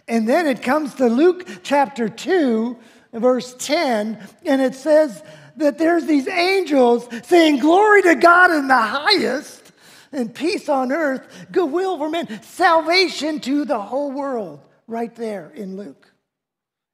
And 0.08 0.26
then 0.26 0.46
it 0.46 0.62
comes 0.62 0.94
to 0.94 1.08
Luke 1.08 1.46
chapter 1.62 2.08
2, 2.08 2.78
verse 3.12 3.54
10, 3.58 4.18
and 4.46 4.62
it 4.62 4.74
says 4.74 5.22
that 5.56 5.76
there's 5.76 6.06
these 6.06 6.26
angels 6.26 7.06
saying, 7.24 7.58
Glory 7.58 8.00
to 8.00 8.14
God 8.14 8.50
in 8.50 8.66
the 8.66 8.78
highest, 8.78 9.65
and 10.12 10.34
peace 10.34 10.68
on 10.68 10.92
earth, 10.92 11.46
goodwill 11.52 11.98
for 11.98 12.08
men, 12.08 12.42
salvation 12.42 13.40
to 13.40 13.64
the 13.64 13.80
whole 13.80 14.12
world, 14.12 14.60
right 14.86 15.14
there 15.14 15.50
in 15.54 15.76
Luke. 15.76 16.12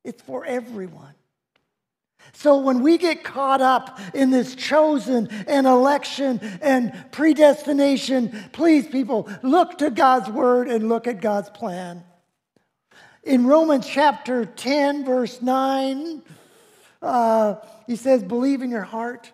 It's 0.05 0.23
for 0.23 0.45
everyone. 0.45 1.15
So 2.33 2.59
when 2.59 2.81
we 2.83 2.99
get 2.99 3.25
caught 3.25 3.61
up 3.61 4.01
in 4.15 4.31
this 4.31 4.55
chosen 4.55 5.29
and 5.47 5.67
election 5.67 6.41
and 6.63 6.93
predestination, 7.11 8.33
please, 8.53 8.87
people, 8.87 9.29
look 9.43 9.79
to 9.79 9.91
God's 9.91 10.31
word 10.31 10.69
and 10.69 10.89
look 10.89 11.07
at 11.07 11.21
God's 11.21 11.51
plan. 11.51 12.05
In 13.23 13.47
Romans 13.47 13.87
chapter 13.87 14.45
10, 14.45 15.05
verse 15.05 15.43
9, 15.43 16.23
uh, 17.01 17.57
he 17.87 17.97
says, 17.97 18.23
Believe 18.23 18.63
in 18.63 18.71
your 18.71 18.83
heart, 18.83 19.31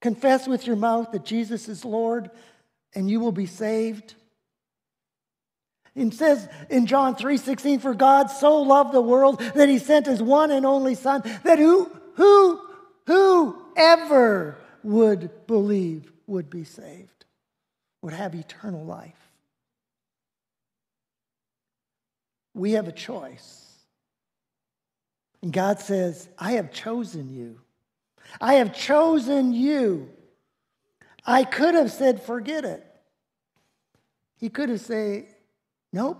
confess 0.00 0.46
with 0.46 0.66
your 0.66 0.76
mouth 0.76 1.10
that 1.12 1.24
Jesus 1.24 1.68
is 1.68 1.84
Lord, 1.84 2.30
and 2.94 3.08
you 3.08 3.20
will 3.20 3.32
be 3.32 3.46
saved. 3.46 4.14
It 5.94 6.14
says 6.14 6.48
in 6.68 6.86
John 6.86 7.16
3:16, 7.16 7.80
For 7.80 7.94
God 7.94 8.28
so 8.28 8.62
loved 8.62 8.92
the 8.92 9.00
world 9.00 9.40
that 9.40 9.68
he 9.68 9.78
sent 9.78 10.06
his 10.06 10.22
one 10.22 10.50
and 10.50 10.64
only 10.64 10.94
Son, 10.94 11.22
that 11.44 11.58
who, 11.58 11.90
who, 12.14 12.60
whoever 13.06 14.56
would 14.82 15.46
believe 15.46 16.12
would 16.26 16.48
be 16.48 16.64
saved, 16.64 17.24
would 18.02 18.12
have 18.12 18.34
eternal 18.34 18.84
life. 18.84 19.30
we 22.54 22.72
have 22.72 22.88
a 22.88 22.92
choice. 22.92 23.66
And 25.42 25.52
God 25.52 25.80
says, 25.80 26.28
I 26.38 26.52
have 26.52 26.72
chosen 26.72 27.34
you. 27.34 27.60
I 28.40 28.54
have 28.54 28.74
chosen 28.74 29.52
you. 29.52 30.10
I 31.26 31.44
could 31.44 31.74
have 31.74 31.90
said, 31.90 32.22
forget 32.22 32.64
it. 32.64 32.84
He 34.38 34.48
could 34.48 34.68
have 34.70 34.80
said, 34.80 35.26
nope, 35.92 36.18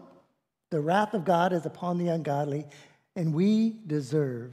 the 0.71 0.81
wrath 0.81 1.15
of 1.15 1.25
God 1.25 1.53
is 1.53 1.67
upon 1.67 1.99
the 1.99 2.09
ungodly, 2.09 2.67
and 3.17 3.35
we 3.35 3.77
deserve 3.87 4.53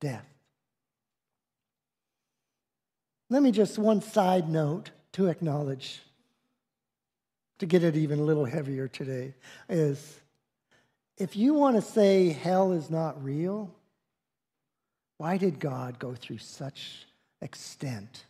death. 0.00 0.26
Let 3.30 3.42
me 3.42 3.52
just 3.52 3.78
one 3.78 4.00
side 4.00 4.48
note 4.48 4.90
to 5.12 5.26
acknowledge, 5.26 6.00
to 7.58 7.66
get 7.66 7.84
it 7.84 7.96
even 7.96 8.18
a 8.18 8.22
little 8.22 8.44
heavier 8.44 8.88
today, 8.88 9.34
is 9.68 10.20
if 11.16 11.36
you 11.36 11.54
want 11.54 11.76
to 11.76 11.82
say 11.82 12.30
hell 12.30 12.72
is 12.72 12.90
not 12.90 13.22
real, 13.22 13.74
why 15.18 15.36
did 15.36 15.60
God 15.60 15.98
go 15.98 16.14
through 16.14 16.38
such 16.38 17.06
extent 17.40 18.24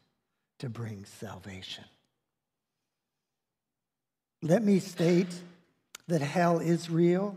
to 0.58 0.68
bring 0.68 1.04
salvation? 1.04 1.84
Let 4.42 4.62
me 4.62 4.78
state 4.78 5.34
that 6.06 6.20
hell 6.20 6.58
is 6.58 6.90
real 6.90 7.36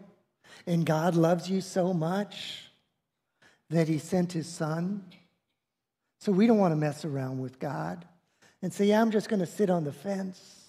and 0.68 0.86
God 0.86 1.16
loves 1.16 1.50
you 1.50 1.62
so 1.62 1.94
much 1.94 2.64
that 3.70 3.88
he 3.88 3.98
sent 3.98 4.34
his 4.34 4.48
son. 4.48 5.04
So 6.20 6.32
we 6.32 6.46
don't 6.46 6.58
want 6.58 6.72
to 6.72 6.76
mess 6.76 7.04
around 7.06 7.40
with 7.40 7.60
God 7.60 8.06
and 8.62 8.72
say, 8.72 8.86
yeah, 8.86 9.02
I'm 9.02 9.12
just 9.12 9.30
going 9.30 9.40
to 9.40 9.46
sit 9.46 9.70
on 9.70 9.84
the 9.84 9.92
fence. 9.92 10.66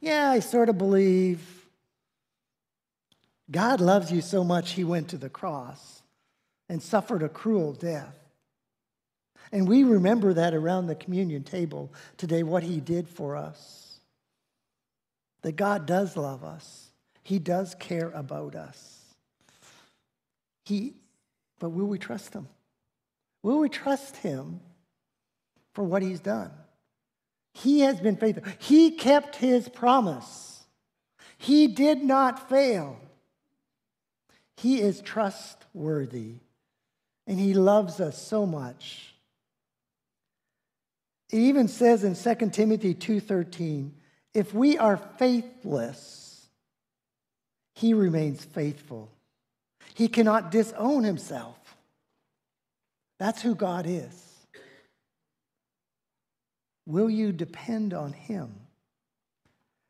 Yeah, 0.00 0.30
I 0.30 0.40
sort 0.40 0.68
of 0.68 0.76
believe. 0.76 1.66
God 3.50 3.80
loves 3.80 4.12
you 4.12 4.20
so 4.20 4.44
much, 4.44 4.72
he 4.72 4.84
went 4.84 5.08
to 5.08 5.16
the 5.16 5.28
cross 5.28 6.02
and 6.68 6.82
suffered 6.82 7.22
a 7.22 7.28
cruel 7.28 7.72
death. 7.72 8.19
And 9.52 9.68
we 9.68 9.82
remember 9.82 10.34
that 10.34 10.54
around 10.54 10.86
the 10.86 10.94
communion 10.94 11.42
table 11.42 11.92
today, 12.16 12.42
what 12.42 12.62
he 12.62 12.80
did 12.80 13.08
for 13.08 13.36
us. 13.36 13.98
That 15.42 15.56
God 15.56 15.86
does 15.86 16.16
love 16.16 16.44
us, 16.44 16.90
he 17.22 17.38
does 17.38 17.74
care 17.74 18.10
about 18.10 18.54
us. 18.54 18.96
He, 20.64 20.94
but 21.58 21.70
will 21.70 21.86
we 21.86 21.98
trust 21.98 22.34
him? 22.34 22.46
Will 23.42 23.58
we 23.58 23.68
trust 23.68 24.16
him 24.18 24.60
for 25.74 25.82
what 25.82 26.02
he's 26.02 26.20
done? 26.20 26.50
He 27.54 27.80
has 27.80 28.00
been 28.00 28.16
faithful. 28.16 28.44
He 28.58 28.92
kept 28.92 29.36
his 29.36 29.68
promise. 29.68 30.64
He 31.38 31.66
did 31.68 32.04
not 32.04 32.48
fail. 32.48 33.00
He 34.56 34.80
is 34.80 35.00
trustworthy 35.00 36.34
and 37.26 37.40
he 37.40 37.54
loves 37.54 37.98
us 38.00 38.20
so 38.20 38.44
much. 38.44 39.09
It 41.30 41.38
even 41.38 41.68
says 41.68 42.02
in 42.04 42.14
2 42.14 42.50
Timothy 42.50 42.94
2:13, 42.94 43.92
if 44.34 44.52
we 44.52 44.78
are 44.78 44.96
faithless, 44.96 46.48
he 47.74 47.94
remains 47.94 48.44
faithful. 48.44 49.10
He 49.94 50.08
cannot 50.08 50.50
disown 50.50 51.04
himself. 51.04 51.58
That's 53.18 53.42
who 53.42 53.54
God 53.54 53.86
is. 53.86 54.46
Will 56.86 57.10
you 57.10 57.32
depend 57.32 57.94
on 57.94 58.12
him? 58.12 58.54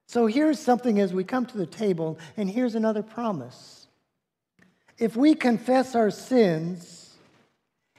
So 0.09 0.27
here's 0.27 0.59
something 0.59 0.99
as 0.99 1.15
we 1.15 1.23
come 1.23 1.47
to 1.47 1.57
the 1.57 1.67
table, 1.67 2.19
and 2.37 2.51
here's 2.51 2.75
another 2.75 3.03
promise 3.03 3.87
if 4.99 5.17
we 5.17 5.35
confess 5.35 5.95
our 5.95 6.11
sins, 6.11 7.17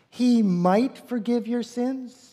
he 0.10 0.44
might 0.44 1.00
forgive 1.00 1.48
your 1.48 1.64
sins? 1.64 2.31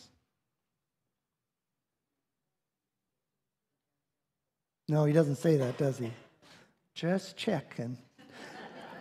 No, 4.89 5.05
he 5.05 5.13
doesn't 5.13 5.35
say 5.35 5.55
that, 5.57 5.77
does 5.77 5.99
he? 5.99 6.11
Just 6.95 7.37
checking. 7.37 7.97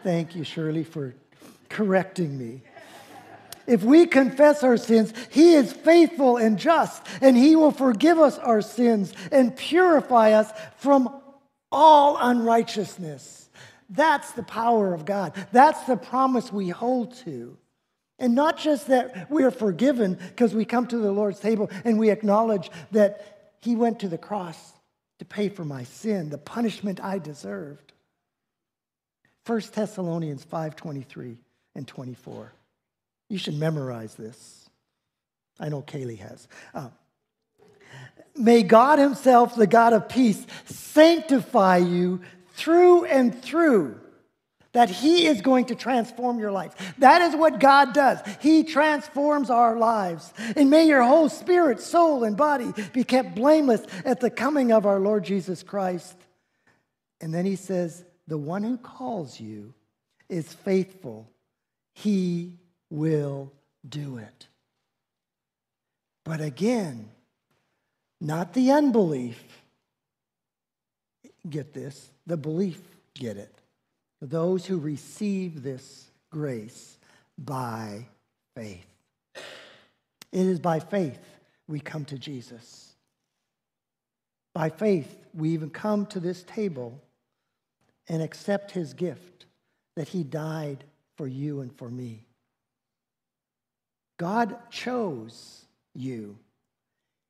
Thank 0.02 0.36
you, 0.36 0.44
Shirley, 0.44 0.84
for 0.84 1.14
correcting 1.70 2.38
me. 2.38 2.62
If 3.66 3.82
we 3.82 4.06
confess 4.06 4.62
our 4.62 4.76
sins, 4.76 5.12
He 5.30 5.54
is 5.54 5.72
faithful 5.72 6.36
and 6.36 6.58
just, 6.58 7.04
and 7.20 7.36
He 7.36 7.56
will 7.56 7.70
forgive 7.70 8.18
us 8.18 8.38
our 8.38 8.62
sins 8.62 9.12
and 9.32 9.56
purify 9.56 10.32
us 10.32 10.50
from 10.76 11.20
all 11.72 12.16
unrighteousness. 12.18 13.48
That's 13.90 14.32
the 14.32 14.42
power 14.42 14.94
of 14.94 15.04
God. 15.04 15.34
That's 15.52 15.82
the 15.84 15.96
promise 15.96 16.52
we 16.52 16.68
hold 16.68 17.14
to. 17.24 17.56
And 18.18 18.34
not 18.34 18.58
just 18.58 18.88
that 18.88 19.30
we 19.30 19.42
are 19.44 19.50
forgiven 19.50 20.14
because 20.14 20.54
we 20.54 20.64
come 20.64 20.86
to 20.88 20.98
the 20.98 21.12
Lord's 21.12 21.40
table 21.40 21.70
and 21.84 21.98
we 21.98 22.10
acknowledge 22.10 22.70
that 22.92 23.56
He 23.60 23.76
went 23.76 24.00
to 24.00 24.08
the 24.08 24.18
cross 24.18 24.72
to 25.18 25.24
pay 25.24 25.48
for 25.48 25.64
my 25.64 25.84
sin, 25.84 26.30
the 26.30 26.38
punishment 26.38 27.00
I 27.02 27.18
deserved. 27.18 27.92
1 29.46 29.72
Thessalonians 29.72 30.44
5:23 30.44 31.38
and 31.74 31.86
24. 31.86 32.52
You 33.28 33.38
should 33.38 33.54
memorize 33.54 34.14
this. 34.14 34.68
I 35.58 35.68
know 35.68 35.82
Kaylee 35.82 36.18
has. 36.18 36.48
Uh, 36.74 36.90
May 38.36 38.62
God 38.62 39.00
Himself, 39.00 39.56
the 39.56 39.66
God 39.66 39.92
of 39.92 40.08
peace, 40.08 40.46
sanctify 40.66 41.78
you 41.78 42.20
through 42.52 43.04
and 43.06 43.34
through 43.42 44.00
that 44.78 44.88
He 44.88 45.26
is 45.26 45.40
going 45.40 45.64
to 45.64 45.74
transform 45.74 46.38
your 46.38 46.52
life. 46.52 46.94
That 46.98 47.20
is 47.20 47.34
what 47.34 47.58
God 47.58 47.92
does. 47.92 48.20
He 48.40 48.62
transforms 48.62 49.50
our 49.50 49.76
lives. 49.76 50.32
And 50.54 50.70
may 50.70 50.86
your 50.86 51.02
whole 51.02 51.28
spirit, 51.28 51.80
soul, 51.80 52.22
and 52.22 52.36
body 52.36 52.72
be 52.92 53.02
kept 53.02 53.34
blameless 53.34 53.84
at 54.04 54.20
the 54.20 54.30
coming 54.30 54.70
of 54.70 54.86
our 54.86 55.00
Lord 55.00 55.24
Jesus 55.24 55.64
Christ. 55.64 56.16
And 57.20 57.34
then 57.34 57.44
He 57.44 57.56
says, 57.56 58.04
The 58.28 58.38
one 58.38 58.62
who 58.62 58.76
calls 58.76 59.40
you 59.40 59.74
is 60.28 60.52
faithful, 60.52 61.28
He 61.92 62.52
will 62.88 63.52
do 63.88 64.18
it. 64.18 64.46
But 66.22 66.40
again, 66.40 67.10
not 68.20 68.52
the 68.52 68.70
unbelief. 68.70 69.42
Get 71.50 71.74
this 71.74 72.10
the 72.28 72.36
belief 72.36 72.80
get 73.14 73.36
it. 73.36 73.57
Those 74.20 74.66
who 74.66 74.78
receive 74.78 75.62
this 75.62 76.10
grace 76.30 76.98
by 77.36 78.06
faith. 78.56 78.86
It 80.32 80.46
is 80.46 80.58
by 80.58 80.80
faith 80.80 81.20
we 81.66 81.80
come 81.80 82.04
to 82.06 82.18
Jesus. 82.18 82.94
By 84.54 84.70
faith, 84.70 85.16
we 85.34 85.50
even 85.50 85.70
come 85.70 86.06
to 86.06 86.20
this 86.20 86.42
table 86.42 87.00
and 88.08 88.22
accept 88.22 88.72
his 88.72 88.94
gift 88.94 89.46
that 89.94 90.08
he 90.08 90.24
died 90.24 90.84
for 91.16 91.26
you 91.26 91.60
and 91.60 91.72
for 91.72 91.88
me. 91.88 92.24
God 94.18 94.56
chose 94.70 95.64
you. 95.94 96.38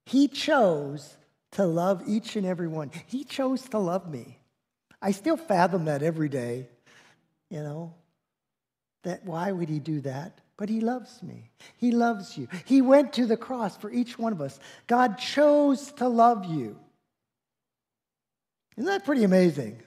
He 0.06 0.26
chose 0.28 1.16
to 1.52 1.66
love 1.66 2.02
each 2.06 2.36
and 2.36 2.46
every 2.46 2.68
one. 2.68 2.90
He 3.06 3.24
chose 3.24 3.62
to 3.70 3.78
love 3.78 4.10
me. 4.10 4.38
I 5.00 5.12
still 5.12 5.36
fathom 5.36 5.84
that 5.84 6.02
every 6.02 6.28
day, 6.28 6.68
you 7.50 7.62
know, 7.62 7.94
that 9.04 9.24
why 9.24 9.52
would 9.52 9.68
he 9.68 9.78
do 9.78 10.00
that? 10.02 10.40
But 10.56 10.68
he 10.68 10.80
loves 10.80 11.22
me. 11.22 11.50
He 11.76 11.92
loves 11.92 12.36
you. 12.36 12.48
He 12.64 12.82
went 12.82 13.12
to 13.14 13.26
the 13.26 13.36
cross 13.36 13.76
for 13.76 13.90
each 13.90 14.18
one 14.18 14.32
of 14.32 14.40
us. 14.40 14.58
God 14.86 15.18
chose 15.18 15.92
to 15.92 16.08
love 16.08 16.44
you. 16.44 16.76
Isn't 18.76 18.90
that 18.90 19.04
pretty 19.04 19.24
amazing? 19.24 19.80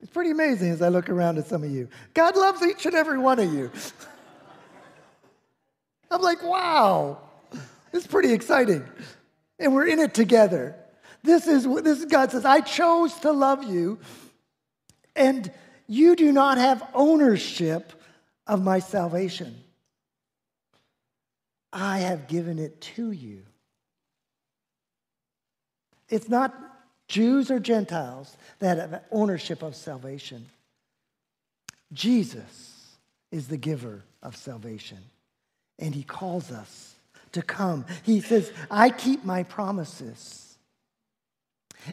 It's 0.00 0.10
pretty 0.10 0.30
amazing 0.30 0.70
as 0.70 0.82
I 0.82 0.88
look 0.88 1.10
around 1.10 1.38
at 1.38 1.46
some 1.46 1.62
of 1.62 1.70
you. 1.70 1.88
God 2.14 2.36
loves 2.36 2.62
each 2.62 2.86
and 2.86 2.94
every 2.94 3.18
one 3.18 3.38
of 3.38 3.52
you. 3.52 3.70
I'm 6.10 6.22
like, 6.22 6.42
wow, 6.42 7.18
it's 7.92 8.06
pretty 8.06 8.32
exciting. 8.32 8.84
And 9.58 9.74
we're 9.74 9.86
in 9.86 9.98
it 9.98 10.14
together. 10.14 10.74
This 11.22 11.46
is 11.46 11.68
what 11.68 11.84
this 11.84 11.98
is 11.98 12.06
God 12.06 12.30
says, 12.30 12.44
I 12.44 12.60
chose 12.60 13.14
to 13.20 13.32
love 13.32 13.62
you, 13.64 13.98
and 15.16 15.50
you 15.86 16.16
do 16.16 16.32
not 16.32 16.58
have 16.58 16.82
ownership 16.94 17.92
of 18.46 18.62
my 18.62 18.78
salvation. 18.78 19.56
I 21.72 21.98
have 21.98 22.28
given 22.28 22.58
it 22.58 22.80
to 22.96 23.12
you. 23.12 23.42
It's 26.08 26.28
not 26.28 26.54
Jews 27.08 27.50
or 27.50 27.60
Gentiles 27.60 28.36
that 28.58 28.78
have 28.78 29.02
ownership 29.10 29.62
of 29.62 29.76
salvation. 29.76 30.46
Jesus 31.92 32.96
is 33.30 33.48
the 33.48 33.56
giver 33.56 34.02
of 34.22 34.36
salvation, 34.36 34.98
and 35.78 35.94
he 35.94 36.02
calls 36.02 36.50
us 36.50 36.94
to 37.32 37.42
come. 37.42 37.86
He 38.02 38.20
says, 38.20 38.52
I 38.70 38.90
keep 38.90 39.24
my 39.24 39.42
promises. 39.44 40.56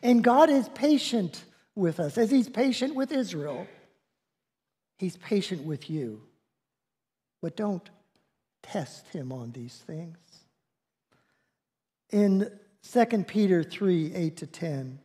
And 0.03 0.23
God 0.23 0.49
is 0.49 0.69
patient 0.69 1.43
with 1.77 1.99
us. 1.99 2.17
As 2.17 2.31
He's 2.31 2.49
patient 2.49 2.95
with 2.95 3.11
Israel, 3.11 3.67
He's 4.97 5.15
patient 5.17 5.63
with 5.63 5.89
you. 5.89 6.23
But 7.41 7.55
don't 7.55 7.87
test 8.63 9.07
him 9.09 9.31
on 9.31 9.51
these 9.51 9.75
things. 9.75 10.17
In 12.09 12.49
2 12.91 13.05
Peter 13.23 13.63
3 13.63 14.13
8 14.13 14.37
to 14.37 14.47
10, 14.47 14.99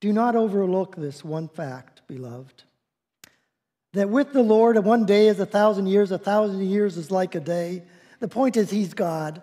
do 0.00 0.12
not 0.12 0.36
overlook 0.36 0.96
this 0.96 1.24
one 1.24 1.48
fact, 1.48 2.02
beloved. 2.06 2.64
That 3.94 4.10
with 4.10 4.32
the 4.32 4.42
Lord, 4.42 4.76
one 4.84 5.06
day 5.06 5.28
is 5.28 5.40
a 5.40 5.46
thousand 5.46 5.86
years, 5.86 6.10
a 6.10 6.18
thousand 6.18 6.60
years 6.62 6.96
is 6.96 7.10
like 7.10 7.34
a 7.34 7.40
day. 7.40 7.82
The 8.20 8.28
point 8.28 8.56
is, 8.56 8.70
He's 8.70 8.94
God. 8.94 9.42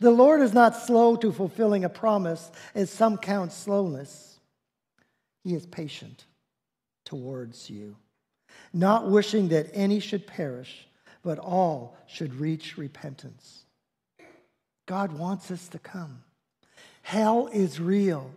The 0.00 0.10
Lord 0.10 0.40
is 0.40 0.54
not 0.54 0.76
slow 0.76 1.16
to 1.16 1.32
fulfilling 1.32 1.84
a 1.84 1.88
promise, 1.88 2.50
as 2.74 2.90
some 2.90 3.18
count 3.18 3.52
slowness. 3.52 4.27
He 5.48 5.54
is 5.54 5.64
patient 5.64 6.26
towards 7.06 7.70
you, 7.70 7.96
not 8.74 9.08
wishing 9.08 9.48
that 9.48 9.70
any 9.72 9.98
should 9.98 10.26
perish, 10.26 10.86
but 11.22 11.38
all 11.38 11.96
should 12.06 12.34
reach 12.34 12.76
repentance. 12.76 13.64
God 14.84 15.12
wants 15.12 15.50
us 15.50 15.66
to 15.68 15.78
come. 15.78 16.22
Hell 17.00 17.48
is 17.50 17.80
real. 17.80 18.30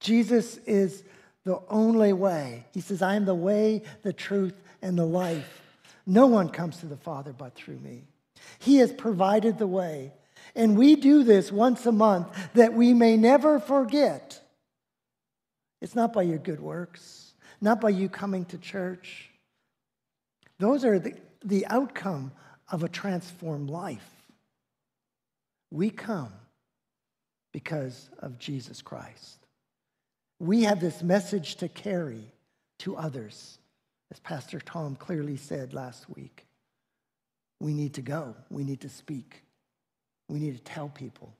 Jesus 0.00 0.56
is 0.66 1.04
the 1.44 1.62
only 1.68 2.12
way. 2.12 2.66
He 2.72 2.80
says, 2.80 3.02
I 3.02 3.14
am 3.14 3.24
the 3.24 3.36
way, 3.36 3.84
the 4.02 4.12
truth, 4.12 4.60
and 4.82 4.98
the 4.98 5.06
life. 5.06 5.62
No 6.06 6.26
one 6.26 6.48
comes 6.48 6.78
to 6.78 6.86
the 6.86 6.96
Father 6.96 7.32
but 7.32 7.54
through 7.54 7.78
me. 7.78 8.02
He 8.58 8.78
has 8.78 8.92
provided 8.92 9.58
the 9.60 9.68
way. 9.68 10.12
And 10.56 10.76
we 10.76 10.96
do 10.96 11.22
this 11.22 11.52
once 11.52 11.86
a 11.86 11.92
month 11.92 12.26
that 12.54 12.74
we 12.74 12.94
may 12.94 13.16
never 13.16 13.60
forget. 13.60 14.41
It's 15.82 15.96
not 15.96 16.12
by 16.12 16.22
your 16.22 16.38
good 16.38 16.60
works, 16.60 17.34
not 17.60 17.80
by 17.80 17.90
you 17.90 18.08
coming 18.08 18.44
to 18.46 18.56
church. 18.56 19.28
Those 20.60 20.84
are 20.84 21.00
the, 21.00 21.14
the 21.44 21.66
outcome 21.66 22.30
of 22.70 22.84
a 22.84 22.88
transformed 22.88 23.68
life. 23.68 24.08
We 25.72 25.90
come 25.90 26.32
because 27.50 28.08
of 28.20 28.38
Jesus 28.38 28.80
Christ. 28.80 29.44
We 30.38 30.62
have 30.62 30.80
this 30.80 31.02
message 31.02 31.56
to 31.56 31.68
carry 31.68 32.30
to 32.78 32.96
others, 32.96 33.58
as 34.12 34.20
Pastor 34.20 34.60
Tom 34.60 34.94
clearly 34.94 35.36
said 35.36 35.74
last 35.74 36.08
week. 36.08 36.46
We 37.58 37.74
need 37.74 37.94
to 37.94 38.02
go, 38.02 38.36
we 38.50 38.62
need 38.62 38.82
to 38.82 38.88
speak, 38.88 39.42
we 40.28 40.38
need 40.38 40.56
to 40.56 40.62
tell 40.62 40.88
people 40.88 41.34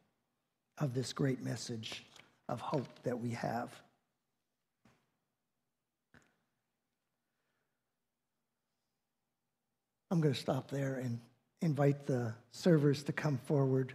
of 0.79 0.95
this 0.95 1.13
great 1.13 1.45
message 1.45 2.05
of 2.49 2.61
hope 2.61 2.89
that 3.05 3.21
we 3.21 3.31
have. 3.31 3.71
I'm 10.13 10.21
going 10.21 10.35
to 10.35 10.39
stop 10.39 10.71
there 10.71 10.97
and 10.97 11.19
invite 11.63 12.05
the 12.05 12.35
servers 12.51 13.03
to 13.05 13.13
come 13.13 13.39
forward. 13.39 13.95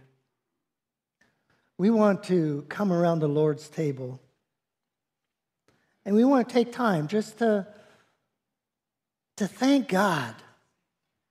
We 1.78 1.90
want 1.90 2.24
to 2.24 2.66
come 2.68 2.92
around 2.92 3.20
the 3.20 3.28
Lord's 3.28 3.68
table 3.68 4.20
and 6.04 6.16
we 6.16 6.24
want 6.24 6.48
to 6.48 6.52
take 6.52 6.72
time 6.72 7.06
just 7.06 7.38
to, 7.38 7.68
to 9.36 9.46
thank 9.46 9.86
God 9.86 10.34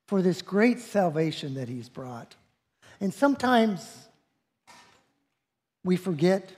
for 0.08 0.22
this 0.22 0.42
great 0.42 0.80
salvation 0.80 1.56
that 1.56 1.68
He's 1.68 1.90
brought. 1.90 2.38
And 3.02 3.14
sometimes 3.14 4.08
we 5.84 5.98
forget, 5.98 6.50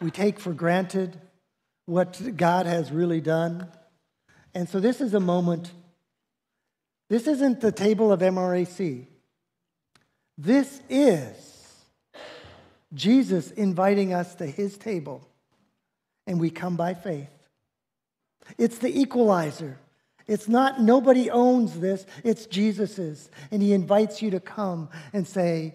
we 0.00 0.12
take 0.12 0.38
for 0.38 0.52
granted 0.52 1.20
what 1.86 2.36
God 2.36 2.66
has 2.66 2.92
really 2.92 3.20
done. 3.20 3.66
And 4.54 4.68
so 4.68 4.78
this 4.78 5.00
is 5.00 5.14
a 5.14 5.20
moment. 5.20 5.72
This 7.12 7.26
isn't 7.26 7.60
the 7.60 7.72
table 7.72 8.10
of 8.10 8.20
MRAC. 8.20 9.04
This 10.38 10.80
is 10.88 11.74
Jesus 12.94 13.50
inviting 13.50 14.14
us 14.14 14.34
to 14.36 14.46
his 14.46 14.78
table 14.78 15.28
and 16.26 16.40
we 16.40 16.48
come 16.48 16.74
by 16.74 16.94
faith. 16.94 17.28
It's 18.56 18.78
the 18.78 18.98
equalizer. 18.98 19.78
It's 20.26 20.48
not 20.48 20.80
nobody 20.80 21.28
owns 21.28 21.78
this, 21.78 22.06
it's 22.24 22.46
Jesus's. 22.46 23.28
And 23.50 23.60
he 23.60 23.74
invites 23.74 24.22
you 24.22 24.30
to 24.30 24.40
come 24.40 24.88
and 25.12 25.28
say, 25.28 25.74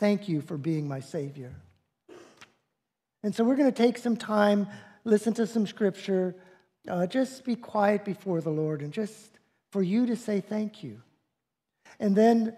Thank 0.00 0.30
you 0.30 0.40
for 0.40 0.56
being 0.56 0.88
my 0.88 1.00
Savior. 1.00 1.52
And 3.22 3.34
so 3.34 3.44
we're 3.44 3.56
going 3.56 3.70
to 3.70 3.82
take 3.82 3.98
some 3.98 4.16
time, 4.16 4.66
listen 5.04 5.34
to 5.34 5.46
some 5.46 5.66
scripture, 5.66 6.34
uh, 6.88 7.06
just 7.06 7.44
be 7.44 7.54
quiet 7.54 8.06
before 8.06 8.40
the 8.40 8.48
Lord, 8.48 8.80
and 8.80 8.94
just 8.94 9.34
for 9.74 9.82
you 9.82 10.06
to 10.06 10.14
say 10.14 10.40
thank 10.40 10.84
you. 10.84 11.02
And 11.98 12.14
then 12.14 12.56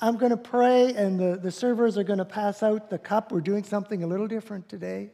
I'm 0.00 0.16
going 0.16 0.30
to 0.30 0.36
pray, 0.36 0.92
and 0.94 1.16
the, 1.16 1.38
the 1.40 1.52
servers 1.52 1.96
are 1.96 2.02
going 2.02 2.18
to 2.18 2.24
pass 2.24 2.64
out 2.64 2.90
the 2.90 2.98
cup. 2.98 3.30
We're 3.30 3.40
doing 3.40 3.62
something 3.62 4.02
a 4.02 4.06
little 4.08 4.26
different 4.26 4.68
today. 4.68 5.10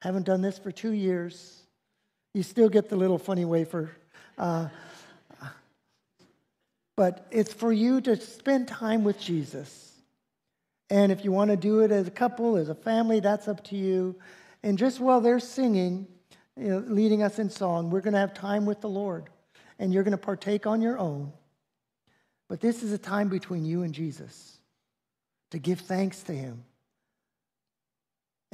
Haven't 0.00 0.26
done 0.26 0.42
this 0.42 0.56
for 0.56 0.70
two 0.70 0.92
years. 0.92 1.62
You 2.34 2.44
still 2.44 2.68
get 2.68 2.88
the 2.88 2.94
little 2.94 3.18
funny 3.18 3.44
wafer. 3.44 3.90
Uh, 4.38 4.68
but 6.96 7.26
it's 7.32 7.52
for 7.52 7.72
you 7.72 8.00
to 8.02 8.14
spend 8.14 8.68
time 8.68 9.02
with 9.02 9.18
Jesus. 9.18 9.90
And 10.88 11.10
if 11.10 11.24
you 11.24 11.32
want 11.32 11.50
to 11.50 11.56
do 11.56 11.80
it 11.80 11.90
as 11.90 12.06
a 12.06 12.12
couple, 12.12 12.58
as 12.58 12.68
a 12.68 12.76
family, 12.76 13.18
that's 13.18 13.48
up 13.48 13.64
to 13.64 13.76
you. 13.76 14.14
And 14.62 14.78
just 14.78 15.00
while 15.00 15.20
they're 15.20 15.40
singing, 15.40 16.06
you 16.56 16.68
know, 16.68 16.78
leading 16.86 17.24
us 17.24 17.40
in 17.40 17.50
song, 17.50 17.90
we're 17.90 18.02
going 18.02 18.14
to 18.14 18.20
have 18.20 18.34
time 18.34 18.66
with 18.66 18.80
the 18.80 18.88
Lord. 18.88 19.30
And 19.78 19.92
you're 19.92 20.04
going 20.04 20.12
to 20.12 20.18
partake 20.18 20.66
on 20.66 20.80
your 20.80 20.98
own. 20.98 21.32
But 22.48 22.60
this 22.60 22.82
is 22.82 22.92
a 22.92 22.98
time 22.98 23.28
between 23.28 23.64
you 23.64 23.82
and 23.82 23.94
Jesus 23.94 24.58
to 25.50 25.58
give 25.58 25.80
thanks 25.80 26.22
to 26.24 26.32
Him 26.32 26.64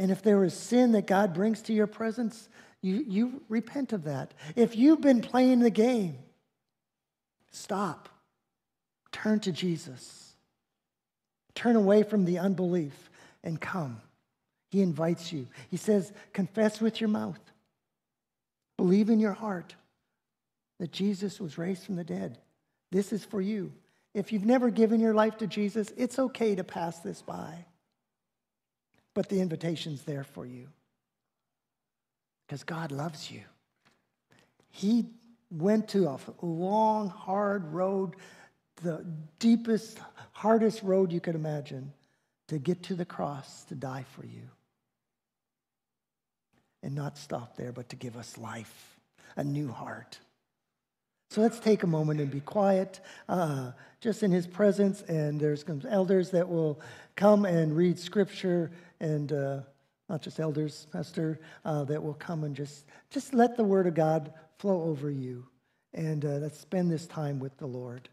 and 0.01 0.11
if 0.11 0.23
there 0.23 0.43
is 0.45 0.55
sin 0.55 0.93
that 0.93 1.07
God 1.07 1.35
brings 1.35 1.61
to 1.63 1.75
your 1.75 1.87
presence, 1.87 2.49
you, 2.81 3.05
you 3.07 3.43
repent 3.51 3.93
of 3.93 4.05
that. 4.05 4.33
If 4.57 4.75
you've 4.75 5.03
been 5.03 5.21
playing 5.21 5.61
the 5.61 5.69
game, 5.69 6.17
stop. 7.51 8.09
Turn 9.13 9.41
to 9.41 9.53
Jesus. 9.53 10.33
Turn 11.55 11.77
away 11.77 12.03
from 12.03 12.25
the 12.25 12.39
unbelief 12.39 13.11
and 13.45 13.61
come. 13.61 14.01
He 14.71 14.81
invites 14.81 15.35
you. 15.35 15.49
He 15.71 15.77
says, 15.77 16.15
confess 16.33 16.81
with 16.81 16.99
your 16.99 17.11
mouth, 17.11 17.41
believe 18.79 19.11
in 19.11 19.21
your 19.21 19.35
heart 19.35 19.75
that 20.81 20.91
Jesus 20.91 21.39
was 21.39 21.57
raised 21.57 21.85
from 21.85 21.95
the 21.95 22.03
dead. 22.03 22.39
This 22.91 23.13
is 23.13 23.25
for 23.25 23.41
you. 23.41 23.73
If 24.13 24.33
you've 24.33 24.45
never 24.45 24.71
given 24.71 24.99
your 24.99 25.15
life 25.15 25.39
to 25.39 25.47
Jesus, 25.47 25.93
it's 25.97 26.19
okay 26.19 26.57
to 26.57 26.65
pass 26.65 26.99
this 26.99 27.23
by 27.23 27.67
but 29.15 29.29
the 29.29 29.41
invitation's 29.41 30.03
there 30.03 30.25
for 30.25 30.47
you. 30.47 30.69
Because 32.47 32.65
God 32.65 32.93
loves 32.93 33.31
you. 33.31 33.43
He 34.71 35.07
went 35.51 35.89
to 35.89 36.09
a 36.09 36.19
long, 36.43 37.09
hard 37.09 37.73
road, 37.73 38.17
the 38.83 39.05
deepest, 39.39 39.99
hardest 40.33 40.83
road 40.83 41.13
you 41.13 41.21
could 41.21 41.35
imagine, 41.35 41.93
to 42.49 42.59
get 42.59 42.85
to 42.85 42.95
the 42.95 43.05
cross 43.05 43.65
to 43.65 43.75
die 43.75 44.05
for 44.15 44.25
you. 44.25 44.49
And 46.83 46.95
not 46.95 47.19
stop 47.19 47.57
there, 47.57 47.73
but 47.73 47.91
to 47.91 47.97
give 47.97 48.17
us 48.17 48.39
life, 48.39 48.99
a 49.37 49.45
new 49.45 49.69
heart. 49.69 50.19
So 51.31 51.41
let's 51.41 51.61
take 51.61 51.85
a 51.85 51.87
moment 51.87 52.21
and 52.21 52.29
be 52.29 52.41
quiet, 52.41 52.99
uh, 53.29 53.71
just 54.01 54.25
in 54.25 54.33
his 54.33 54.49
presence. 54.49 55.03
And 55.03 55.41
there's 55.41 55.65
some 55.65 55.81
elders 55.89 56.31
that 56.31 56.49
will 56.49 56.81
come 57.15 57.45
and 57.45 57.77
read 57.77 58.01
scripture 58.01 58.73
and 58.99 59.33
uh, 59.33 59.61
not 60.09 60.23
just 60.23 60.41
elders, 60.41 60.89
pastor, 60.93 61.39
uh, 61.65 61.85
that 61.85 62.03
will 62.03 62.15
come 62.15 62.43
and 62.43 62.57
just, 62.57 62.87
just 63.11 63.33
let 63.33 63.57
the 63.57 63.63
word 63.63 63.87
of 63.87 63.95
God 63.95 64.33
flow 64.59 64.83
over 64.83 65.09
you. 65.09 65.47
And 65.95 66.25
uh, 66.25 66.39
let's 66.39 66.59
spend 66.59 66.91
this 66.91 67.07
time 67.07 67.39
with 67.39 67.57
the 67.59 67.67
Lord. 67.67 68.09